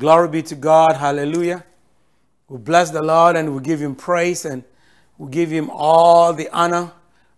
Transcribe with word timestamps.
Glory 0.00 0.28
be 0.28 0.42
to 0.44 0.54
God. 0.54 0.96
Hallelujah. 0.96 1.62
We 2.48 2.56
bless 2.56 2.90
the 2.90 3.02
Lord 3.02 3.36
and 3.36 3.54
we 3.54 3.60
give 3.60 3.82
him 3.82 3.94
praise 3.94 4.46
and 4.46 4.64
we 5.18 5.30
give 5.30 5.50
him 5.50 5.68
all 5.68 6.32
the 6.32 6.48
honor 6.56 6.92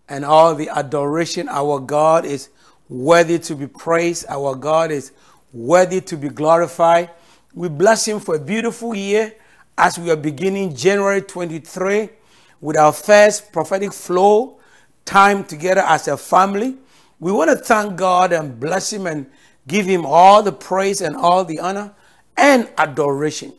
and 0.07 0.23
all 0.23 0.55
the 0.55 0.69
adoration. 0.69 1.49
Our 1.49 1.81
God 1.81 2.23
is 2.23 2.47
worthy 2.87 3.37
to 3.39 3.55
be 3.55 3.67
praised. 3.67 4.27
Our 4.29 4.55
God 4.55 4.91
is 4.91 5.11
worthy 5.51 5.99
to 5.99 6.15
be 6.15 6.29
glorified. 6.29 7.09
We 7.53 7.67
bless 7.67 8.07
him 8.07 8.21
for 8.21 8.35
a 8.35 8.39
beautiful 8.39 8.95
year 8.95 9.33
as 9.77 9.99
we 9.99 10.09
are 10.09 10.15
beginning 10.15 10.73
January 10.73 11.21
23 11.21 12.11
with 12.61 12.77
our 12.77 12.93
first 12.93 13.51
prophetic 13.51 13.91
flow 13.91 14.57
time 15.03 15.43
together 15.43 15.81
as 15.81 16.07
a 16.07 16.15
family. 16.15 16.77
We 17.19 17.33
want 17.33 17.49
to 17.49 17.57
thank 17.57 17.97
God 17.97 18.31
and 18.31 18.57
bless 18.57 18.93
him 18.93 19.05
and 19.05 19.29
give 19.67 19.85
him 19.85 20.05
all 20.05 20.41
the 20.41 20.53
praise 20.53 21.01
and 21.01 21.17
all 21.17 21.43
the 21.43 21.59
honor 21.59 21.93
and 22.37 22.69
adoration. 22.77 23.53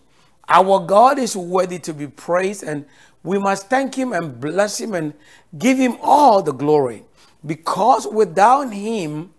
Our 0.49 0.85
God 0.85 1.19
is 1.19 1.37
worthy 1.37 1.79
to 1.81 1.95
be 1.95 2.07
praised, 2.07 2.63
and 2.63 2.85
we 3.23 3.39
must 3.39 3.71
thank 3.71 3.95
Him 3.95 4.13
and 4.13 4.39
bless 4.41 4.81
Him 4.81 4.95
and 4.95 5.15
give 5.57 5.79
Him 5.79 5.97
all 6.03 6.43
the 6.43 6.53
glory. 6.53 7.05
Because 7.45 8.07
without 8.07 8.73
Him, 8.73 9.33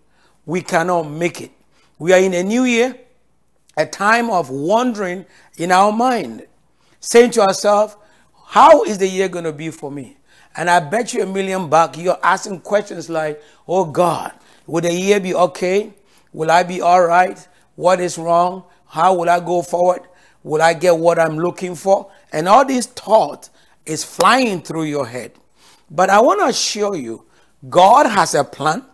we 0.44 0.62
cannot 0.62 1.04
make 1.04 1.40
it. 1.40 1.50
We 1.98 2.12
are 2.12 2.18
in 2.18 2.34
a 2.34 2.42
new 2.42 2.64
year, 2.64 2.96
a 3.76 3.86
time 3.86 4.30
of 4.30 4.50
wandering 4.50 5.26
in 5.58 5.70
our 5.72 5.92
mind, 5.92 6.46
saying 7.00 7.32
to 7.32 7.42
ourselves, 7.42 7.96
How 8.46 8.84
is 8.84 8.98
the 8.98 9.08
year 9.08 9.28
going 9.28 9.44
to 9.44 9.52
be 9.52 9.70
for 9.70 9.90
me? 9.90 10.16
And 10.56 10.70
I 10.70 10.80
bet 10.80 11.12
you 11.12 11.22
a 11.22 11.26
million 11.26 11.68
bucks 11.68 11.98
you're 11.98 12.18
asking 12.22 12.60
questions 12.60 13.10
like, 13.10 13.42
Oh 13.68 13.84
God, 13.84 14.32
will 14.66 14.80
the 14.80 14.92
year 14.92 15.20
be 15.20 15.34
okay? 15.34 15.92
Will 16.32 16.50
I 16.50 16.62
be 16.62 16.80
all 16.80 17.02
right? 17.02 17.46
What 17.76 18.00
is 18.00 18.16
wrong? 18.18 18.64
How 18.86 19.14
will 19.14 19.28
I 19.28 19.40
go 19.40 19.62
forward? 19.62 20.02
Will 20.42 20.62
I 20.62 20.74
get 20.74 20.96
what 20.96 21.18
I'm 21.18 21.38
looking 21.38 21.74
for? 21.74 22.10
And 22.32 22.48
all 22.48 22.64
these 22.64 22.86
thoughts 22.86 23.50
is 23.84 24.04
flying 24.04 24.62
through 24.62 24.84
your 24.84 25.06
head. 25.06 25.32
But 25.90 26.10
I 26.10 26.20
want 26.20 26.40
to 26.40 26.46
assure 26.46 26.96
you, 26.96 27.24
God 27.68 28.06
has 28.06 28.34
a 28.34 28.44
plan, 28.44 28.84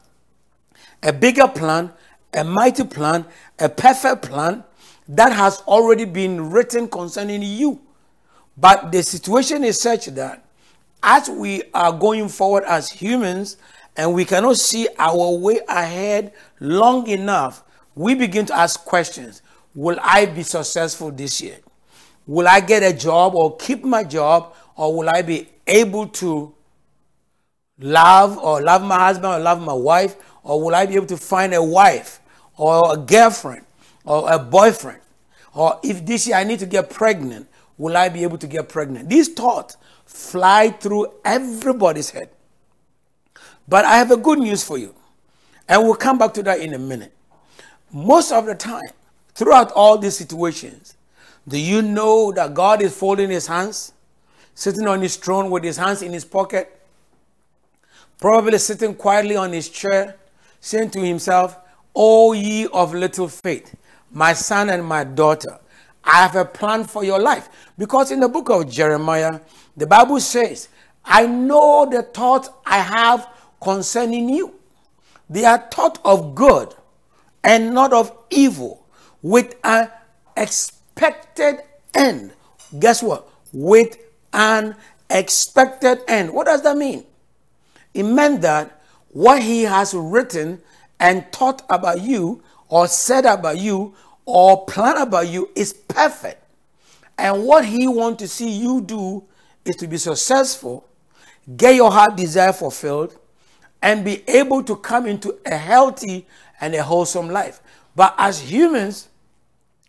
a 1.02 1.12
bigger 1.12 1.48
plan, 1.48 1.92
a 2.32 2.44
mighty 2.44 2.84
plan, 2.84 3.26
a 3.58 3.68
perfect 3.68 4.22
plan 4.22 4.64
that 5.08 5.32
has 5.32 5.60
already 5.62 6.04
been 6.04 6.50
written 6.50 6.88
concerning 6.88 7.42
you. 7.42 7.80
But 8.56 8.92
the 8.92 9.02
situation 9.02 9.64
is 9.64 9.80
such 9.80 10.06
that 10.06 10.44
as 11.02 11.28
we 11.28 11.64
are 11.74 11.92
going 11.92 12.28
forward 12.28 12.64
as 12.64 12.90
humans 12.90 13.56
and 13.96 14.14
we 14.14 14.24
cannot 14.24 14.56
see 14.56 14.88
our 14.98 15.36
way 15.36 15.60
ahead 15.68 16.32
long 16.60 17.08
enough, 17.08 17.62
we 17.94 18.14
begin 18.14 18.46
to 18.46 18.54
ask 18.54 18.84
questions. 18.84 19.41
Will 19.74 19.98
I 20.02 20.26
be 20.26 20.42
successful 20.42 21.10
this 21.10 21.40
year? 21.40 21.58
Will 22.26 22.46
I 22.46 22.60
get 22.60 22.82
a 22.82 22.96
job 22.96 23.34
or 23.34 23.56
keep 23.56 23.84
my 23.84 24.04
job? 24.04 24.54
Or 24.76 24.94
will 24.94 25.08
I 25.08 25.22
be 25.22 25.48
able 25.66 26.08
to 26.08 26.54
love 27.78 28.38
or 28.38 28.60
love 28.62 28.82
my 28.82 28.98
husband 28.98 29.32
or 29.32 29.38
love 29.38 29.60
my 29.60 29.72
wife? 29.72 30.16
Or 30.42 30.62
will 30.62 30.74
I 30.74 30.86
be 30.86 30.94
able 30.96 31.06
to 31.06 31.16
find 31.16 31.54
a 31.54 31.62
wife 31.62 32.20
or 32.56 32.92
a 32.92 32.96
girlfriend 32.96 33.64
or 34.04 34.30
a 34.30 34.38
boyfriend? 34.38 35.00
Or 35.54 35.78
if 35.82 36.04
this 36.04 36.26
year 36.26 36.36
I 36.36 36.44
need 36.44 36.58
to 36.60 36.66
get 36.66 36.90
pregnant, 36.90 37.48
will 37.78 37.96
I 37.96 38.08
be 38.08 38.22
able 38.22 38.38
to 38.38 38.46
get 38.46 38.68
pregnant? 38.68 39.08
These 39.08 39.28
thoughts 39.28 39.76
fly 40.04 40.70
through 40.70 41.12
everybody's 41.24 42.10
head. 42.10 42.30
But 43.68 43.84
I 43.84 43.96
have 43.96 44.10
a 44.10 44.16
good 44.16 44.38
news 44.38 44.62
for 44.62 44.78
you. 44.78 44.94
And 45.68 45.82
we'll 45.82 45.94
come 45.94 46.18
back 46.18 46.34
to 46.34 46.42
that 46.42 46.60
in 46.60 46.74
a 46.74 46.78
minute. 46.78 47.12
Most 47.92 48.32
of 48.32 48.46
the 48.46 48.54
time, 48.54 48.82
throughout 49.34 49.72
all 49.72 49.98
these 49.98 50.16
situations, 50.16 50.96
do 51.46 51.58
you 51.58 51.82
know 51.82 52.32
that 52.32 52.54
God 52.54 52.82
is 52.82 52.96
folding 52.96 53.30
his 53.30 53.46
hands, 53.46 53.92
sitting 54.54 54.86
on 54.86 55.02
his 55.02 55.16
throne 55.16 55.50
with 55.50 55.64
his 55.64 55.76
hands 55.76 56.02
in 56.02 56.12
his 56.12 56.24
pocket, 56.24 56.80
probably 58.18 58.58
sitting 58.58 58.94
quietly 58.94 59.36
on 59.36 59.52
his 59.52 59.68
chair, 59.68 60.16
saying 60.60 60.90
to 60.90 61.00
himself, 61.00 61.58
O 61.94 62.32
ye 62.32 62.66
of 62.68 62.94
little 62.94 63.28
faith, 63.28 63.74
my 64.12 64.32
son 64.32 64.70
and 64.70 64.84
my 64.84 65.04
daughter, 65.04 65.58
I 66.04 66.22
have 66.22 66.36
a 66.36 66.44
plan 66.44 66.84
for 66.84 67.04
your 67.04 67.18
life. 67.18 67.48
Because 67.78 68.10
in 68.10 68.20
the 68.20 68.28
book 68.28 68.50
of 68.50 68.70
Jeremiah, 68.70 69.40
the 69.76 69.86
Bible 69.86 70.20
says, 70.20 70.68
I 71.04 71.26
know 71.26 71.86
the 71.90 72.02
thoughts 72.02 72.50
I 72.64 72.78
have 72.78 73.28
concerning 73.60 74.28
you. 74.28 74.54
They 75.28 75.44
are 75.44 75.58
thought 75.72 75.98
of 76.04 76.34
good 76.34 76.74
and 77.42 77.74
not 77.74 77.92
of 77.92 78.12
evil, 78.30 78.81
with 79.22 79.54
an 79.64 79.88
expected 80.36 81.60
end. 81.94 82.32
Guess 82.78 83.02
what? 83.02 83.28
With 83.52 83.96
an 84.32 84.76
expected 85.08 86.00
end. 86.08 86.32
What 86.32 86.46
does 86.46 86.62
that 86.62 86.76
mean? 86.76 87.04
It 87.94 88.02
meant 88.04 88.42
that 88.42 88.82
what 89.10 89.42
he 89.42 89.62
has 89.62 89.94
written 89.94 90.60
and 90.98 91.30
thought 91.32 91.62
about 91.68 92.00
you, 92.00 92.42
or 92.68 92.86
said 92.86 93.24
about 93.26 93.58
you, 93.58 93.94
or 94.24 94.64
planned 94.66 94.98
about 94.98 95.28
you 95.28 95.50
is 95.54 95.72
perfect. 95.72 96.42
And 97.18 97.44
what 97.44 97.64
he 97.64 97.86
wants 97.86 98.22
to 98.22 98.28
see 98.28 98.48
you 98.50 98.80
do 98.80 99.24
is 99.64 99.76
to 99.76 99.86
be 99.86 99.98
successful, 99.98 100.88
get 101.56 101.74
your 101.74 101.90
heart 101.90 102.16
desire 102.16 102.52
fulfilled, 102.52 103.18
and 103.82 104.04
be 104.04 104.22
able 104.28 104.62
to 104.62 104.76
come 104.76 105.06
into 105.06 105.38
a 105.44 105.56
healthy 105.56 106.26
and 106.60 106.74
a 106.74 106.82
wholesome 106.82 107.28
life. 107.28 107.60
But 107.94 108.14
as 108.16 108.40
humans, 108.40 109.08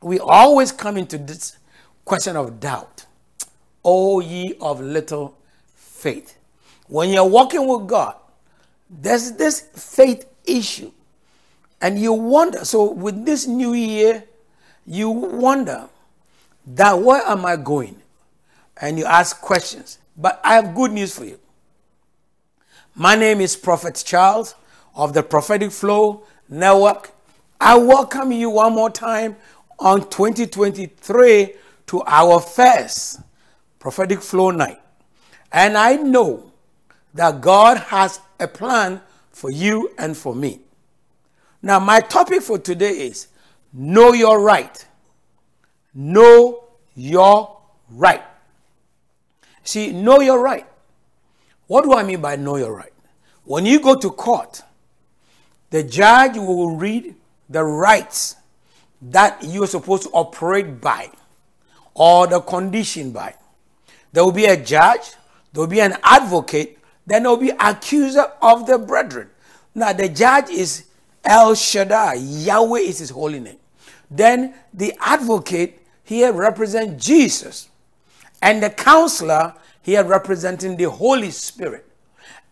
we 0.04 0.20
always 0.20 0.72
come 0.72 0.98
into 0.98 1.18
this 1.18 1.58
question 2.06 2.36
of 2.36 2.60
doubt. 2.60 3.06
O 3.84 4.20
ye 4.20 4.56
of 4.62 4.80
little 4.80 5.38
faith. 5.76 6.38
When 6.88 7.10
you're 7.10 7.28
walking 7.28 7.68
with 7.68 7.88
God, 7.88 8.16
there's 8.90 9.34
this 9.34 9.62
faith 9.62 10.26
issue. 10.46 10.92
And 11.82 12.00
you 12.00 12.14
wonder, 12.14 12.64
so 12.64 12.92
with 12.92 13.26
this 13.26 13.46
new 13.48 13.74
year, 13.74 14.24
you 14.86 15.10
wonder 15.10 15.90
that 16.66 17.00
where 17.00 17.22
am 17.24 17.46
I 17.46 17.56
going? 17.56 18.02
And 18.78 18.98
you 18.98 19.06
ask 19.06 19.40
questions. 19.42 20.00
But 20.16 20.40
I 20.44 20.56
have 20.56 20.76
good 20.76 20.92
news 20.92 21.18
for 21.18 21.26
you. 21.26 21.40
My 22.96 23.16
name 23.16 23.42
is 23.42 23.56
Prophet 23.56 24.02
Charles 24.06 24.56
of 24.96 25.14
the 25.14 25.24
Prophetic 25.24 25.72
Flow 25.72 26.24
Network. 26.48 27.12
I 27.60 27.78
welcome 27.78 28.32
you 28.32 28.50
one 28.50 28.74
more 28.74 28.90
time 28.90 29.36
on 29.80 30.10
2023 30.10 31.54
to 31.88 32.04
our 32.06 32.40
first 32.40 33.22
prophetic 33.80 34.22
flow 34.22 34.52
night. 34.52 34.80
And 35.52 35.78
I 35.78 35.96
know 35.96 36.52
that 37.14 37.42
God 37.42 37.78
has 37.78 38.20
a 38.40 38.48
plan 38.48 39.02
for 39.32 39.52
you 39.52 39.92
and 39.98 40.16
for 40.18 40.34
me. 40.34 40.62
Now, 41.62 41.80
my 41.80 42.00
topic 42.00 42.42
for 42.42 42.58
today 42.58 43.08
is 43.08 43.28
know 43.72 44.14
your 44.14 44.42
right. 44.42 44.86
Know 45.94 46.66
your 46.96 47.62
right. 47.90 48.24
See, 49.64 49.92
know 49.92 50.20
your 50.20 50.42
right. 50.42 50.68
What 51.68 51.84
do 51.84 51.94
I 51.94 52.04
mean 52.04 52.22
by 52.22 52.36
know 52.36 52.58
your 52.58 52.74
right? 52.74 52.94
When 53.46 53.66
you 53.66 53.80
go 53.80 53.96
to 53.96 54.10
court, 54.12 54.62
the 55.70 55.84
judge 55.84 56.38
will 56.38 56.76
read 56.76 57.16
the 57.50 57.64
rights 57.64 58.36
that 59.10 59.44
you 59.44 59.64
are 59.64 59.68
supposed 59.68 60.04
to 60.04 60.10
operate 60.10 60.80
by 60.80 61.10
or 61.94 62.28
the 62.28 62.40
condition 62.42 63.12
by. 63.12 63.36
There 64.12 64.24
will 64.24 64.32
be 64.32 64.46
a 64.46 64.62
judge, 64.62 65.14
there 65.52 65.62
will 65.62 65.68
be 65.68 65.82
an 65.82 65.98
advocate, 66.04 66.80
then 67.06 67.24
there 67.24 67.32
will 67.32 67.38
be 67.38 67.52
accuser 67.60 68.32
of 68.42 68.66
the 68.66 68.78
brethren. 68.78 69.30
Now 69.76 69.94
the 69.94 70.10
judge 70.10 70.50
is 70.50 70.86
El 71.24 71.56
Shaddai, 71.56 72.16
Yahweh 72.16 72.80
is 72.80 73.00
his 73.00 73.10
holy 73.10 73.40
name. 73.40 73.58
Then 74.10 74.54
the 74.74 74.94
advocate 75.00 75.82
here 76.04 76.32
represents 76.32 77.06
Jesus. 77.06 77.70
And 78.42 78.62
the 78.62 78.70
counselor 78.70 79.54
here 79.82 80.04
representing 80.04 80.78
the 80.78 80.90
Holy 80.90 81.32
Spirit. 81.32 81.90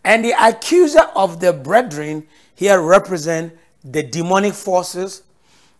And 0.04 0.24
the 0.24 0.34
accuser 0.38 1.06
of 1.14 1.40
the 1.40 1.52
brethren 1.52 2.26
here 2.54 2.80
represent 2.80 3.56
the 3.84 4.02
demonic 4.02 4.54
forces 4.54 5.22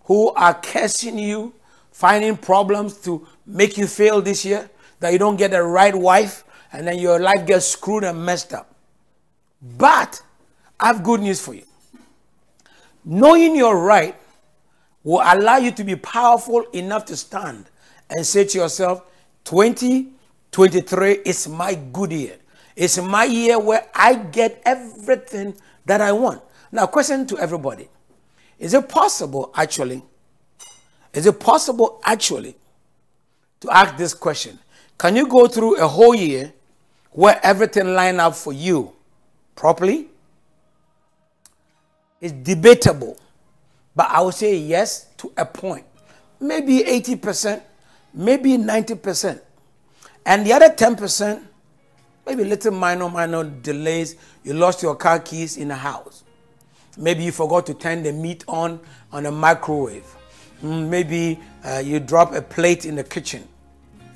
who 0.05 0.31
are 0.31 0.55
cursing 0.55 1.19
you, 1.19 1.55
finding 1.91 2.37
problems 2.37 2.97
to 3.03 3.27
make 3.47 3.77
you 3.77 3.87
fail 3.87 4.21
this 4.21 4.45
year, 4.45 4.69
that 5.01 5.13
you 5.13 5.19
don't 5.19 5.37
get 5.37 5.51
the 5.51 5.63
right 5.63 5.95
wife, 5.95 6.45
and 6.73 6.87
then 6.87 6.99
your 6.99 7.19
life 7.19 7.47
gets 7.47 7.67
screwed 7.67 8.05
and 8.05 8.25
messed 8.25 8.53
up. 8.53 8.75
But 9.61 10.23
I 10.81 10.89
have 10.89 11.03
good 11.03 11.21
news 11.21 11.41
for 11.41 11.55
you. 11.55 11.65
Knowing 13.05 13.57
your 13.57 13.79
right 13.79 14.17
will 15.05 15.23
allow 15.25 15.57
you 15.57 15.71
to 15.73 15.85
be 15.85 15.97
powerful 15.97 16.63
enough 16.73 17.05
to 17.07 17.17
stand 17.17 17.67
and 18.11 18.25
say 18.25 18.45
to 18.45 18.59
yourself, 18.59 19.05
2023 19.45 21.13
is 21.25 21.49
my 21.49 21.75
good 21.75 22.13
year. 22.13 22.37
It's 22.77 22.99
my 22.99 23.25
year 23.25 23.59
where 23.59 23.89
I 23.95 24.15
get 24.15 24.63
everything 24.65 25.55
that 25.85 26.01
I 26.01 26.13
want. 26.13 26.43
Now, 26.71 26.87
question 26.87 27.27
to 27.27 27.39
everybody 27.39 27.89
is 28.59 28.75
it 28.75 28.89
possible, 28.89 29.53
actually, 29.57 30.03
Is 31.13 31.27
it 31.27 31.39
possible 31.39 32.01
actually 32.05 32.57
to 33.61 33.71
ask 33.71 33.97
this 33.97 34.15
question? 34.15 34.59
Can 34.99 35.17
you 35.17 35.27
go 35.29 35.47
through 35.47 35.77
a 35.77 35.87
whole 35.87 36.15
year 36.15 36.53
where 37.11 37.39
everything 37.43 37.93
lined 37.95 38.21
up 38.21 38.35
for 38.35 38.53
you 38.53 38.93
properly? 39.55 40.09
It's 42.21 42.33
debatable, 42.33 43.19
but 43.95 44.09
I 44.09 44.21
would 44.23 44.35
say 44.35 44.57
yes 44.57 45.09
to 45.19 45.33
a 45.37 45.45
point. 45.45 45.85
Maybe 46.41 46.79
80%, 46.79 47.61
maybe 48.15 48.57
90%. 48.57 49.41
And 50.25 50.47
the 50.47 50.53
other 50.53 50.71
10%, 50.71 51.43
maybe 52.25 52.45
little 52.45 52.73
minor, 52.73 53.09
minor 53.09 53.45
delays. 53.45 54.17
You 54.45 54.55
lost 54.55 54.83
your 54.83 54.95
car 54.95 55.19
keys 55.19 55.57
in 55.57 55.69
the 55.69 55.75
house. 55.75 56.23
Maybe 56.97 57.25
you 57.25 57.33
forgot 57.33 57.67
to 57.67 57.75
turn 57.75 58.03
the 58.03 58.13
meat 58.13 58.45
on 58.49 58.81
on 59.11 59.27
a 59.27 59.33
microwave. 59.33 60.07
Mm, 60.63 60.89
maybe 60.89 61.41
uh, 61.65 61.83
you 61.85 62.01
drop 62.01 62.35
a 62.35 62.43
plate 62.43 62.85
in 62.85 62.97
the 62.97 63.05
kitchen. 63.05 63.47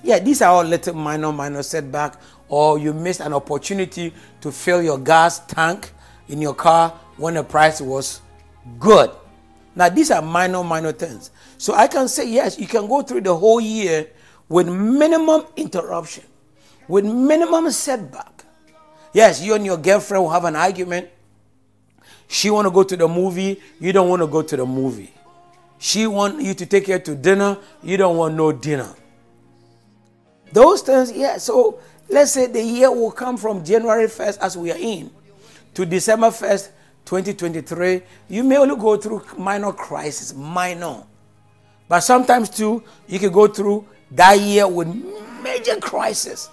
Yeah, 0.03 0.19
these 0.21 0.43
are 0.43 0.53
all 0.53 0.65
little 0.65 0.95
minor, 0.95 1.33
minor 1.33 1.63
setback. 1.63 2.21
Or 2.49 2.79
you 2.79 2.93
missed 2.93 3.21
an 3.21 3.33
opportunity 3.33 4.15
to 4.41 4.53
fill 4.53 4.81
your 4.81 4.99
gas 4.99 5.41
tank 5.47 5.91
in 6.29 6.41
your 6.41 6.55
car 6.55 6.91
when 7.17 7.35
the 7.35 7.43
price 7.43 7.81
was 7.81 8.21
good. 8.79 9.11
Now, 9.75 9.89
these 9.89 10.11
are 10.11 10.23
minor, 10.23 10.63
minor 10.63 10.93
things. 10.93 11.31
So 11.59 11.75
I 11.75 11.89
can 11.89 12.09
say, 12.09 12.29
yes, 12.29 12.59
you 12.59 12.67
can 12.67 12.87
go 12.87 13.03
through 13.03 13.23
the 13.23 13.35
whole 13.35 13.61
year 13.61 14.09
with 14.49 14.69
minimum 14.69 15.45
interruption, 15.57 16.25
with 16.89 17.05
minimum 17.05 17.71
setback. 17.71 18.45
Yes, 19.13 19.43
you 19.43 19.55
and 19.55 19.67
your 19.67 19.77
girlfriend 19.77 20.23
will 20.25 20.31
have 20.31 20.45
an 20.45 20.57
argument. 20.57 21.09
She 22.29 22.51
want 22.51 22.67
to 22.67 22.71
go 22.71 22.83
to 22.83 22.97
the 22.97 23.09
movie, 23.09 23.61
you 23.79 23.93
don't 23.93 24.09
want 24.09 24.23
to 24.23 24.27
go 24.27 24.43
to 24.43 24.57
the 24.57 24.67
movie. 24.67 25.13
She 25.79 26.07
want 26.07 26.43
you 26.43 26.55
to 26.55 26.67
take 26.67 26.87
her 26.89 26.99
to 26.99 27.15
dinner, 27.15 27.59
you 27.83 27.97
don't 27.97 28.17
want 28.17 28.35
no 28.35 28.53
dinner. 28.53 28.95
Those 30.53 30.83
things, 30.83 31.13
yeah. 31.13 31.39
So 31.39 31.81
let's 32.09 32.33
say 32.33 32.47
the 32.47 32.63
year 32.63 32.91
will 32.91 33.11
come 33.13 33.37
from 33.37 33.65
January 33.65 34.07
1st 34.07 34.39
as 34.39 34.57
we 34.57 34.73
are 34.73 34.79
in 34.79 35.11
to 35.75 35.85
December 35.85 36.29
1st, 36.29 36.71
2023. 37.05 38.03
You 38.29 38.43
may 38.45 38.57
only 38.57 38.77
go 38.77 38.97
through 38.97 39.25
minor 39.39 39.73
crisis, 39.73 40.35
minor. 40.35 41.03
But 41.89 42.01
sometimes 42.01 42.51
too, 42.51 42.83
you 43.07 43.19
can 43.19 43.33
go 43.33 43.47
through 43.47 43.87
that 44.13 44.41
year 44.41 44.67
with 44.67 44.89
major 45.43 45.77
crisis. 45.77 46.49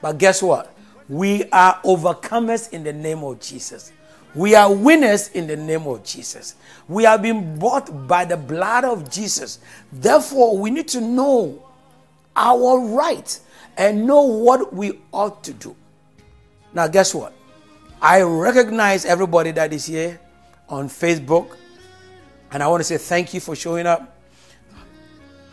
But 0.00 0.18
guess 0.18 0.42
what? 0.42 0.74
We 1.08 1.44
are 1.50 1.80
overcomers 1.82 2.72
in 2.72 2.84
the 2.84 2.92
name 2.92 3.24
of 3.24 3.40
Jesus. 3.40 3.92
We 4.34 4.54
are 4.54 4.72
winners 4.72 5.28
in 5.28 5.46
the 5.46 5.56
name 5.56 5.86
of 5.86 6.04
Jesus. 6.04 6.54
We 6.88 7.04
have 7.04 7.22
been 7.22 7.58
bought 7.58 8.06
by 8.06 8.24
the 8.24 8.36
blood 8.36 8.84
of 8.84 9.10
Jesus. 9.10 9.58
Therefore, 9.92 10.56
we 10.56 10.70
need 10.70 10.88
to 10.88 11.00
know 11.00 11.62
our 12.36 12.78
right 12.80 13.38
and 13.76 14.06
know 14.06 14.22
what 14.22 14.72
we 14.72 15.00
ought 15.12 15.42
to 15.44 15.52
do. 15.52 15.74
Now, 16.72 16.86
guess 16.86 17.14
what? 17.14 17.32
I 18.00 18.22
recognize 18.22 19.04
everybody 19.04 19.50
that 19.52 19.72
is 19.72 19.86
here 19.86 20.20
on 20.68 20.88
Facebook, 20.88 21.56
and 22.52 22.62
I 22.62 22.68
want 22.68 22.80
to 22.80 22.84
say 22.84 22.98
thank 22.98 23.34
you 23.34 23.40
for 23.40 23.56
showing 23.56 23.86
up. 23.86 24.16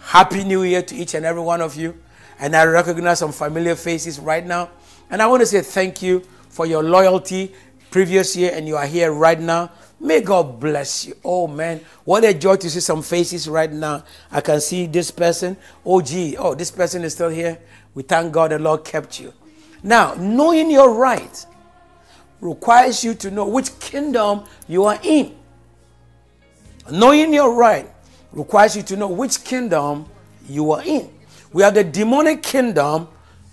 Happy 0.02 0.44
New 0.44 0.64
Year 0.64 0.82
to 0.84 0.96
each 0.96 1.16
and 1.16 1.26
every 1.26 1.42
one 1.42 1.62
of 1.62 1.76
you. 1.76 1.98
And 2.40 2.56
I 2.56 2.64
recognize 2.66 3.20
some 3.20 3.32
familiar 3.32 3.76
faces 3.76 4.20
right 4.20 4.46
now. 4.46 4.70
And 5.10 5.22
I 5.22 5.28
want 5.28 5.42
to 5.42 5.46
say 5.46 5.62
thank 5.62 6.02
you 6.02 6.22
for 6.50 6.66
your 6.66 6.84
loyalty 6.84 7.54
previous 7.92 8.36
year 8.36 8.52
and 8.54 8.68
you 8.68 8.76
are 8.76 8.86
here 8.86 9.12
right 9.12 9.40
now. 9.40 9.72
May 10.00 10.22
God 10.22 10.60
bless 10.60 11.06
you. 11.06 11.16
Oh 11.24 11.48
man, 11.48 11.82
what 12.04 12.24
a 12.24 12.34
joy 12.34 12.56
to 12.58 12.70
see 12.70 12.80
some 12.80 13.02
faces 13.02 13.48
right 13.50 13.72
now. 13.72 14.04
I 14.32 14.42
can 14.42 14.62
see 14.62 14.86
this 14.86 15.10
person. 15.10 15.58
Oh 15.86 16.02
gee, 16.02 16.38
oh, 16.38 16.54
this 16.54 16.70
person 16.70 17.04
is 17.04 17.14
still 17.14 17.30
here. 17.30 17.58
We 17.96 18.04
thank 18.04 18.32
God 18.32 18.52
the 18.52 18.60
Lord 18.60 18.86
kept 18.86 19.20
you. 19.20 19.34
Now, 19.82 20.14
knowing 20.16 20.70
your 20.70 20.94
right 20.94 21.46
requires 22.42 23.04
you 23.04 23.14
to 23.16 23.32
know 23.32 23.48
which 23.48 23.80
kingdom 23.80 24.44
you 24.68 24.86
are 24.86 25.00
in. 25.02 25.36
Knowing 26.92 27.34
your 27.34 27.54
right 27.54 27.90
requires 28.32 28.76
you 28.76 28.84
to 28.84 28.96
know 28.96 29.08
which 29.08 29.44
kingdom 29.44 30.06
you 30.48 30.72
are 30.72 30.84
in. 30.84 31.10
We 31.54 31.64
have 31.64 31.74
the 31.74 31.84
demonic 31.84 32.44
kingdom 32.44 33.08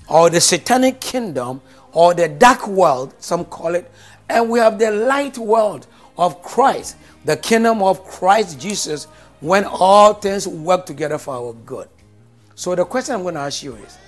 or 0.08 0.28
the 0.28 0.40
satanic 0.40 1.00
kingdom 1.00 1.62
or 1.92 2.12
the 2.12 2.28
dark 2.28 2.66
world, 2.66 3.14
some 3.18 3.44
call 3.44 3.74
it, 3.74 3.90
and 4.28 4.48
we 4.48 4.58
have 4.58 4.78
the 4.78 4.90
light 4.90 5.38
world 5.38 5.86
of 6.16 6.42
Christ, 6.42 6.96
the 7.24 7.36
kingdom 7.36 7.82
of 7.82 8.04
Christ 8.04 8.60
Jesus, 8.60 9.04
when 9.40 9.64
all 9.64 10.14
things 10.14 10.46
work 10.48 10.86
together 10.86 11.18
for 11.18 11.34
our 11.34 11.52
good. 11.52 11.88
So 12.54 12.74
the 12.74 12.84
question 12.84 13.14
I'm 13.14 13.22
going 13.22 13.34
to 13.34 13.40
ask 13.40 13.62
you 13.62 13.76
is 13.76 13.98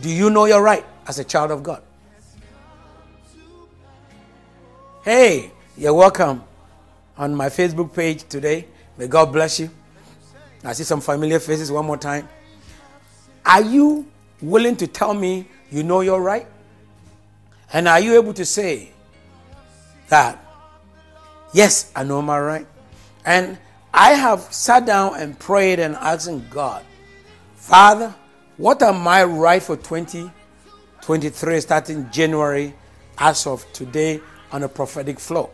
Do 0.00 0.10
you 0.10 0.30
know 0.30 0.44
your 0.44 0.62
right 0.62 0.84
as 1.06 1.18
a 1.18 1.24
child 1.24 1.50
of 1.50 1.62
God? 1.62 1.82
Hey, 5.02 5.50
you're 5.76 5.94
welcome 5.94 6.44
on 7.16 7.34
my 7.34 7.46
Facebook 7.46 7.94
page 7.94 8.28
today. 8.28 8.66
May 8.98 9.06
God 9.06 9.32
bless 9.32 9.58
you. 9.58 9.70
I 10.62 10.74
see 10.74 10.84
some 10.84 11.00
familiar 11.00 11.38
faces 11.38 11.72
one 11.72 11.86
more 11.86 11.96
time. 11.96 12.28
Are 13.46 13.62
you 13.62 14.06
willing 14.42 14.76
to 14.76 14.86
tell 14.86 15.14
me 15.14 15.48
you 15.70 15.82
know 15.82 16.02
you're 16.02 16.20
right? 16.20 16.46
And 17.72 17.88
are 17.88 18.00
you 18.00 18.14
able 18.14 18.34
to 18.34 18.44
say 18.44 18.90
that, 20.10 20.38
yes, 21.52 21.90
I 21.96 22.04
know 22.04 22.20
my 22.22 22.38
right? 22.38 22.66
And 23.24 23.58
I 23.92 24.10
have 24.10 24.40
sat 24.52 24.86
down 24.86 25.16
and 25.16 25.38
prayed 25.38 25.80
and 25.80 25.96
asking 25.96 26.46
God, 26.50 26.84
Father, 27.56 28.14
what 28.56 28.82
are 28.82 28.92
my 28.92 29.24
right 29.24 29.62
for 29.62 29.76
2023 29.76 31.60
starting 31.60 32.10
January 32.10 32.74
as 33.18 33.46
of 33.46 33.70
today 33.72 34.20
on 34.52 34.62
a 34.62 34.68
prophetic 34.68 35.18
flow? 35.18 35.50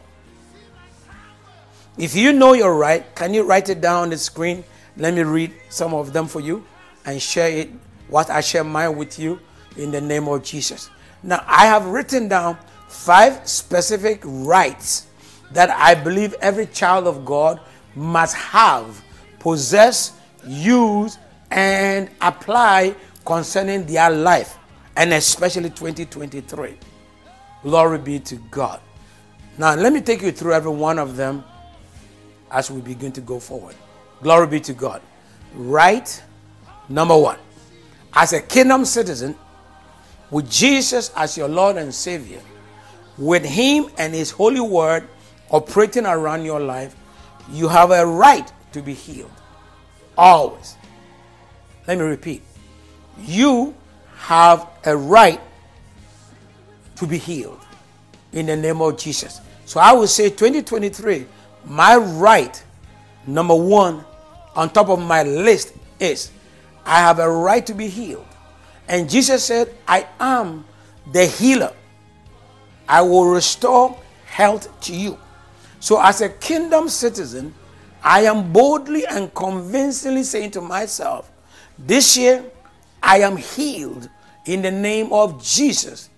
If 1.98 2.14
you 2.14 2.32
know 2.32 2.52
you're 2.52 2.74
right, 2.74 3.14
can 3.14 3.32
you 3.32 3.42
write 3.42 3.70
it 3.70 3.80
down 3.80 4.02
on 4.02 4.10
the 4.10 4.18
screen? 4.18 4.64
Let 4.96 5.14
me 5.14 5.22
read 5.22 5.52
some 5.70 5.94
of 5.94 6.12
them 6.12 6.26
for 6.26 6.40
you 6.40 6.64
and 7.06 7.20
share 7.20 7.48
it, 7.48 7.70
what 8.08 8.28
I 8.28 8.40
share 8.40 8.64
mine 8.64 8.96
with 8.96 9.18
you 9.18 9.40
in 9.76 9.90
the 9.90 10.00
name 10.00 10.28
of 10.28 10.42
Jesus. 10.42 10.90
Now, 11.22 11.42
I 11.46 11.66
have 11.66 11.86
written 11.86 12.28
down 12.28 12.58
five 12.88 13.46
specific 13.48 14.20
rights 14.24 15.06
that 15.52 15.70
I 15.70 15.94
believe 15.94 16.34
every 16.40 16.66
child 16.66 17.06
of 17.06 17.24
God 17.24 17.60
must 17.94 18.36
have, 18.36 19.02
possess, 19.38 20.12
use, 20.46 21.18
and 21.50 22.10
apply 22.20 22.94
concerning 23.24 23.86
their 23.86 24.10
life, 24.10 24.58
and 24.96 25.12
especially 25.12 25.70
2023. 25.70 26.76
Glory 27.62 27.98
be 27.98 28.20
to 28.20 28.36
God. 28.50 28.80
Now, 29.58 29.74
let 29.74 29.92
me 29.92 30.00
take 30.00 30.22
you 30.22 30.32
through 30.32 30.52
every 30.52 30.70
one 30.70 30.98
of 30.98 31.16
them 31.16 31.42
as 32.50 32.70
we 32.70 32.80
begin 32.80 33.12
to 33.12 33.20
go 33.20 33.40
forward. 33.40 33.74
Glory 34.22 34.46
be 34.46 34.60
to 34.60 34.72
God. 34.72 35.00
Right, 35.54 36.22
number 36.88 37.16
one. 37.16 37.38
As 38.12 38.32
a 38.32 38.40
kingdom 38.40 38.84
citizen, 38.84 39.36
with 40.30 40.50
Jesus 40.50 41.12
as 41.16 41.36
your 41.36 41.48
Lord 41.48 41.76
and 41.76 41.94
Savior, 41.94 42.40
with 43.18 43.44
Him 43.44 43.88
and 43.98 44.14
His 44.14 44.30
holy 44.30 44.60
word 44.60 45.08
operating 45.50 46.06
around 46.06 46.44
your 46.44 46.60
life, 46.60 46.94
you 47.50 47.68
have 47.68 47.90
a 47.90 48.04
right 48.04 48.50
to 48.72 48.82
be 48.82 48.94
healed. 48.94 49.30
Always. 50.18 50.76
Let 51.86 51.98
me 51.98 52.04
repeat. 52.04 52.42
You 53.18 53.74
have 54.16 54.68
a 54.84 54.96
right 54.96 55.40
to 56.96 57.06
be 57.06 57.18
healed 57.18 57.60
in 58.32 58.46
the 58.46 58.56
name 58.56 58.80
of 58.80 58.98
Jesus. 58.98 59.40
So 59.64 59.80
I 59.80 59.92
would 59.92 60.08
say 60.08 60.30
2023, 60.30 61.26
my 61.64 61.96
right 61.96 62.62
Number 63.26 63.56
one, 63.56 64.04
on 64.54 64.70
top 64.70 64.88
of 64.88 65.00
my 65.00 65.24
list 65.24 65.74
is 65.98 66.30
I 66.84 67.00
have 67.00 67.18
a 67.18 67.28
right 67.28 67.66
to 67.66 67.74
be 67.74 67.88
healed. 67.88 68.26
And 68.88 69.10
Jesus 69.10 69.44
said, 69.44 69.74
I 69.88 70.06
am 70.20 70.64
the 71.12 71.26
healer. 71.26 71.72
I 72.88 73.02
will 73.02 73.26
restore 73.26 73.98
health 74.26 74.80
to 74.82 74.94
you. 74.94 75.18
So, 75.80 76.00
as 76.00 76.20
a 76.20 76.28
kingdom 76.28 76.88
citizen, 76.88 77.54
I 78.02 78.22
am 78.22 78.52
boldly 78.52 79.06
and 79.06 79.34
convincingly 79.34 80.22
saying 80.22 80.52
to 80.52 80.60
myself, 80.60 81.30
This 81.78 82.16
year 82.16 82.44
I 83.02 83.18
am 83.20 83.36
healed 83.36 84.08
in 84.44 84.62
the 84.62 84.70
name 84.70 85.12
of 85.12 85.42
Jesus. 85.42 86.10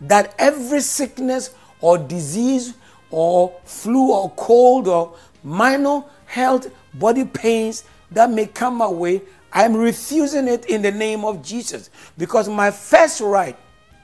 That 0.00 0.34
every 0.38 0.80
sickness 0.80 1.54
or 1.80 1.98
disease 1.98 2.74
or 3.10 3.52
flu 3.64 4.12
or 4.12 4.30
cold 4.30 4.88
or 4.88 5.14
minor 5.44 6.04
health, 6.26 6.68
body 6.94 7.24
pains 7.24 7.84
that 8.10 8.30
may 8.30 8.46
come 8.46 8.76
my 8.76 8.88
way, 8.88 9.22
I'm 9.52 9.76
refusing 9.76 10.48
it 10.48 10.66
in 10.66 10.82
the 10.82 10.90
name 10.90 11.24
of 11.24 11.42
Jesus 11.42 11.90
because 12.16 12.48
my 12.48 12.70
first 12.70 13.20
right 13.20 13.56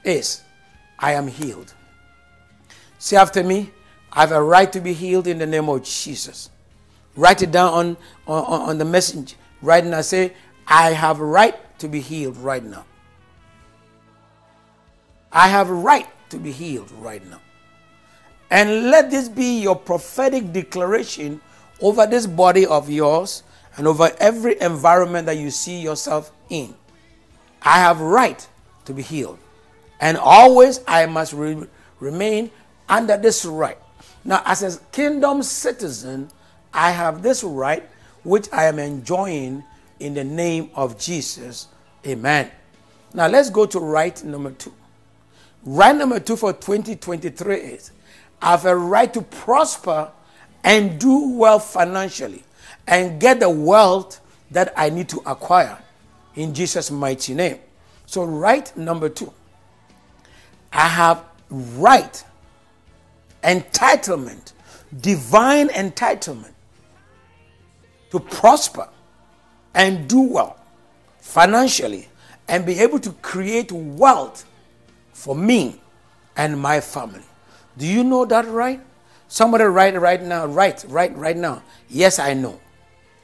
is 0.03 0.43
I 0.99 1.13
am 1.13 1.27
healed. 1.27 1.73
Say 2.99 3.15
after 3.15 3.43
me, 3.43 3.71
I 4.11 4.21
have 4.21 4.31
a 4.33 4.43
right 4.43 4.71
to 4.73 4.81
be 4.81 4.93
healed 4.93 5.25
in 5.25 5.37
the 5.39 5.47
name 5.47 5.69
of 5.69 5.83
Jesus. 5.83 6.49
Write 7.15 7.41
it 7.41 7.51
down 7.51 7.73
on, 7.73 7.97
on, 8.27 8.61
on 8.69 8.77
the 8.77 8.85
message 8.85 9.35
right 9.61 9.83
now. 9.83 10.01
Say, 10.01 10.33
I 10.67 10.91
have 10.91 11.19
a 11.19 11.25
right 11.25 11.55
to 11.79 11.87
be 11.87 12.01
healed 12.01 12.37
right 12.37 12.63
now. 12.63 12.85
I 15.31 15.47
have 15.47 15.69
a 15.69 15.73
right 15.73 16.07
to 16.29 16.37
be 16.37 16.51
healed 16.51 16.91
right 16.91 17.25
now. 17.29 17.39
And 18.51 18.89
let 18.89 19.09
this 19.11 19.29
be 19.29 19.61
your 19.61 19.75
prophetic 19.75 20.51
declaration 20.51 21.39
over 21.81 22.05
this 22.05 22.27
body 22.27 22.65
of 22.65 22.89
yours 22.89 23.43
and 23.77 23.87
over 23.87 24.11
every 24.19 24.59
environment 24.59 25.27
that 25.27 25.37
you 25.37 25.51
see 25.51 25.79
yourself 25.79 26.31
in. 26.49 26.75
I 27.61 27.77
have 27.79 28.01
right 28.01 28.45
to 28.85 28.93
be 28.93 29.03
healed. 29.03 29.39
And 30.01 30.17
always 30.17 30.81
I 30.87 31.05
must 31.05 31.33
re- 31.33 31.67
remain 31.99 32.51
under 32.89 33.17
this 33.17 33.45
right. 33.45 33.77
Now, 34.25 34.41
as 34.45 34.63
a 34.63 34.79
kingdom 34.91 35.43
citizen, 35.43 36.29
I 36.73 36.91
have 36.91 37.21
this 37.21 37.43
right 37.43 37.87
which 38.23 38.47
I 38.51 38.65
am 38.65 38.79
enjoying 38.79 39.63
in 39.99 40.13
the 40.13 40.23
name 40.23 40.71
of 40.75 40.99
Jesus. 40.99 41.67
Amen. 42.05 42.51
Now, 43.13 43.27
let's 43.27 43.49
go 43.49 43.65
to 43.65 43.79
right 43.79 44.21
number 44.23 44.51
two. 44.51 44.73
Right 45.63 45.95
number 45.95 46.19
two 46.19 46.35
for 46.35 46.53
2023 46.53 47.55
is 47.55 47.91
I 48.41 48.51
have 48.51 48.65
a 48.65 48.75
right 48.75 49.13
to 49.13 49.21
prosper 49.21 50.11
and 50.63 50.99
do 50.99 51.31
well 51.33 51.59
financially 51.59 52.43
and 52.87 53.19
get 53.19 53.39
the 53.39 53.49
wealth 53.49 54.21
that 54.51 54.73
I 54.77 54.89
need 54.89 55.09
to 55.09 55.21
acquire 55.25 55.77
in 56.35 56.53
Jesus' 56.53 56.91
mighty 56.91 57.33
name. 57.33 57.59
So, 58.05 58.23
right 58.23 58.75
number 58.75 59.09
two, 59.09 59.33
I 60.71 60.87
have 60.87 61.23
right, 61.49 62.23
entitlement, 63.43 64.53
divine 65.01 65.69
entitlement 65.69 66.53
to 68.11 68.19
prosper 68.19 68.87
and 69.73 70.07
do 70.07 70.21
well 70.21 70.57
financially 71.19 72.07
and 72.47 72.65
be 72.65 72.79
able 72.79 72.99
to 72.99 73.11
create 73.21 73.71
wealth 73.71 74.45
for 75.13 75.35
me 75.35 75.79
and 76.35 76.59
my 76.59 76.79
family. 76.81 77.21
Do 77.77 77.85
you 77.85 78.03
know 78.03 78.25
that 78.25 78.47
right? 78.47 78.81
Somebody 79.27 79.65
write 79.65 79.99
right 79.99 80.21
now, 80.21 80.47
right, 80.47 80.83
right, 80.87 81.15
right 81.15 81.37
now. 81.37 81.61
Yes, 81.87 82.17
I 82.17 82.33
know. 82.33 82.59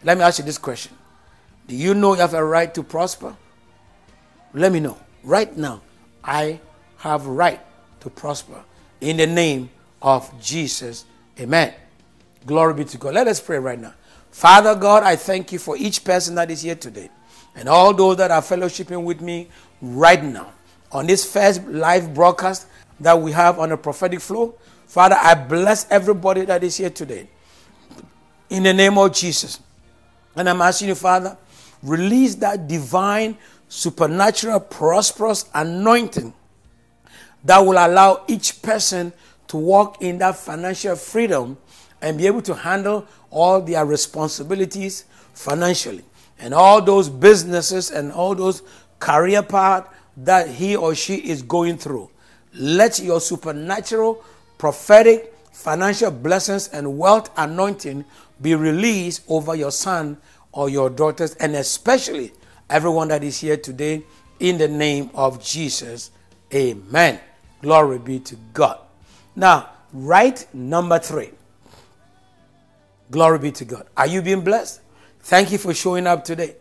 Let 0.04 0.18
me 0.18 0.24
ask 0.24 0.38
you 0.38 0.46
this 0.46 0.60
question. 0.60 0.94
Do 1.68 1.76
you 1.76 1.96
know 1.96 2.14
you 2.14 2.20
have 2.20 2.36
a 2.36 2.46
right 2.46 2.72
to 2.76 2.84
prosper? 2.84 3.36
Let 4.54 4.72
me 4.72 4.80
know. 4.80 4.98
Right 5.24 5.58
now, 5.58 5.82
I 6.24 6.60
have 6.98 7.26
right 7.26 7.60
to 8.02 8.10
prosper 8.12 8.64
in 9.02 9.18
the 9.18 9.26
name 9.26 9.72
of 10.06 10.40
Jesus. 10.40 11.04
Amen. 11.40 11.74
Glory 12.46 12.76
be 12.76 12.86
to 12.86 12.98
God. 12.98 13.16
Let 13.16 13.28
us 13.28 13.42
pray 13.42 13.58
right 13.58 13.80
now. 13.80 13.96
Father 14.30 14.76
God, 14.76 15.02
I 15.02 15.16
thank 15.16 15.52
you 15.52 15.58
for 15.58 15.76
each 15.76 16.04
person 16.04 16.36
that 16.36 16.52
is 16.52 16.62
here 16.62 16.76
today 16.76 17.10
and 17.56 17.68
all 17.68 17.92
those 17.92 18.18
that 18.18 18.30
are 18.30 18.42
fellowshipping 18.42 19.04
with 19.04 19.20
me 19.20 19.50
right 19.82 20.24
now 20.24 20.54
on 20.92 21.08
this 21.08 21.26
first 21.30 21.66
live 21.68 22.14
broadcast 22.14 22.68
that 23.00 23.20
we 23.20 23.32
have 23.32 23.58
on 23.58 23.70
the 23.70 23.78
prophetic 23.78 24.22
flow. 24.22 24.54
Father, 24.86 25.16
I 25.20 25.34
bless 25.34 25.90
everybody 25.90 26.46
that 26.46 26.64
is 26.64 26.78
here 26.78 26.92
today 26.92 27.28
in 28.50 28.62
the 28.62 28.74
name 28.74 29.00
of 29.00 29.12
Jesus. 29.12 29.60
And 30.36 30.48
I'm 30.48 30.62
asking 30.62 30.90
you, 30.90 30.96
Father, 30.96 31.36
release 31.82 32.36
that 32.36 32.68
divine, 32.68 33.38
supernatural, 33.68 34.60
prosperous 34.60 35.50
anointing 35.56 36.34
that 37.44 37.60
will 37.60 37.78
allow 37.78 38.24
each 38.28 38.62
person 38.62 39.12
to 39.48 39.58
walk 39.58 40.02
in 40.02 40.18
that 40.20 40.36
financial 40.36 40.96
freedom 40.96 41.58
and 42.02 42.18
be 42.18 42.28
able 42.28 42.42
to 42.42 42.54
handle 42.54 43.06
all 43.30 43.62
their 43.62 43.86
responsibilities 43.86 45.06
financially 45.34 46.04
and 46.40 46.54
all 46.54 46.82
those 46.82 47.10
businesses 47.10 47.92
and 47.92 48.12
all 48.12 48.36
those 48.36 48.62
career 49.00 49.44
path 49.44 49.88
that 50.18 50.50
he 50.50 50.76
or 50.76 50.96
she 50.96 51.16
is 51.16 51.42
going 51.42 51.78
through. 51.78 52.10
Let 52.54 53.00
your 53.00 53.20
supernatural, 53.20 54.24
prophetic, 54.58 55.34
financial 55.52 56.12
blessings 56.12 56.68
and 56.70 56.98
wealth 56.98 57.30
anointing 57.38 58.06
be 58.42 58.56
released 58.56 59.24
over 59.28 59.56
your 59.56 59.72
son 59.72 60.18
or 60.52 60.70
your 60.70 60.90
daughters, 60.90 61.36
and 61.36 61.56
especially 61.56 62.32
everyone 62.70 63.10
that 63.10 63.24
is 63.24 63.40
here 63.40 63.58
today 63.58 64.04
in 64.40 64.58
the 64.58 64.68
name 64.68 65.10
of 65.14 65.44
Jesus. 65.44 66.12
Amen. 66.54 67.20
Glory 67.62 68.00
be 68.00 68.20
to 68.20 68.36
God. 68.54 68.85
Now, 69.36 69.70
right 69.92 70.46
number 70.54 71.00
three. 71.00 71.32
Glory 73.12 73.40
be 73.40 73.52
to 73.52 73.66
God. 73.66 73.88
Are 73.96 74.08
you 74.08 74.22
being 74.22 74.42
blessed? 74.42 74.82
Thank 75.22 75.52
you 75.52 75.58
for 75.58 75.74
showing 75.74 76.08
up 76.08 76.24
today. 76.24 76.56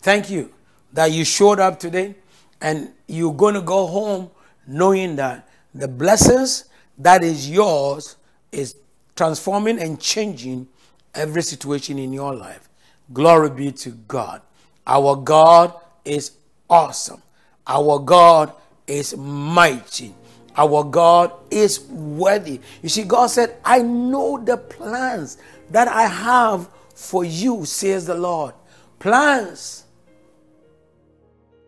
Thank 0.00 0.30
you 0.30 0.52
that 0.92 1.10
you 1.12 1.24
showed 1.24 1.60
up 1.60 1.78
today 1.78 2.14
and 2.60 2.92
you're 3.06 3.34
going 3.34 3.54
to 3.54 3.60
go 3.60 3.86
home 3.86 4.30
knowing 4.66 5.16
that 5.16 5.48
the 5.74 5.88
blessings 5.88 6.66
that 6.98 7.24
is 7.24 7.50
yours 7.50 8.16
is 8.52 8.76
transforming 9.16 9.78
and 9.78 10.00
changing 10.00 10.68
every 11.14 11.42
situation 11.42 11.98
in 11.98 12.12
your 12.12 12.34
life. 12.34 12.68
Glory 13.12 13.50
be 13.50 13.72
to 13.72 13.90
God. 13.90 14.42
Our 14.86 15.16
God 15.16 15.74
is 16.04 16.32
awesome. 16.68 17.22
Our 17.66 17.98
God 17.98 18.52
is 18.86 19.16
mighty. 19.16 20.14
Our 20.56 20.84
God 20.84 21.32
is 21.50 21.80
worthy. 21.88 22.60
You 22.82 22.88
see, 22.88 23.04
God 23.04 23.28
said, 23.28 23.56
I 23.64 23.80
know 23.82 24.38
the 24.38 24.56
plans 24.56 25.38
that 25.70 25.88
I 25.88 26.02
have 26.02 26.68
for 26.94 27.24
you, 27.24 27.64
says 27.64 28.06
the 28.06 28.14
Lord. 28.14 28.54
Plans 28.98 29.84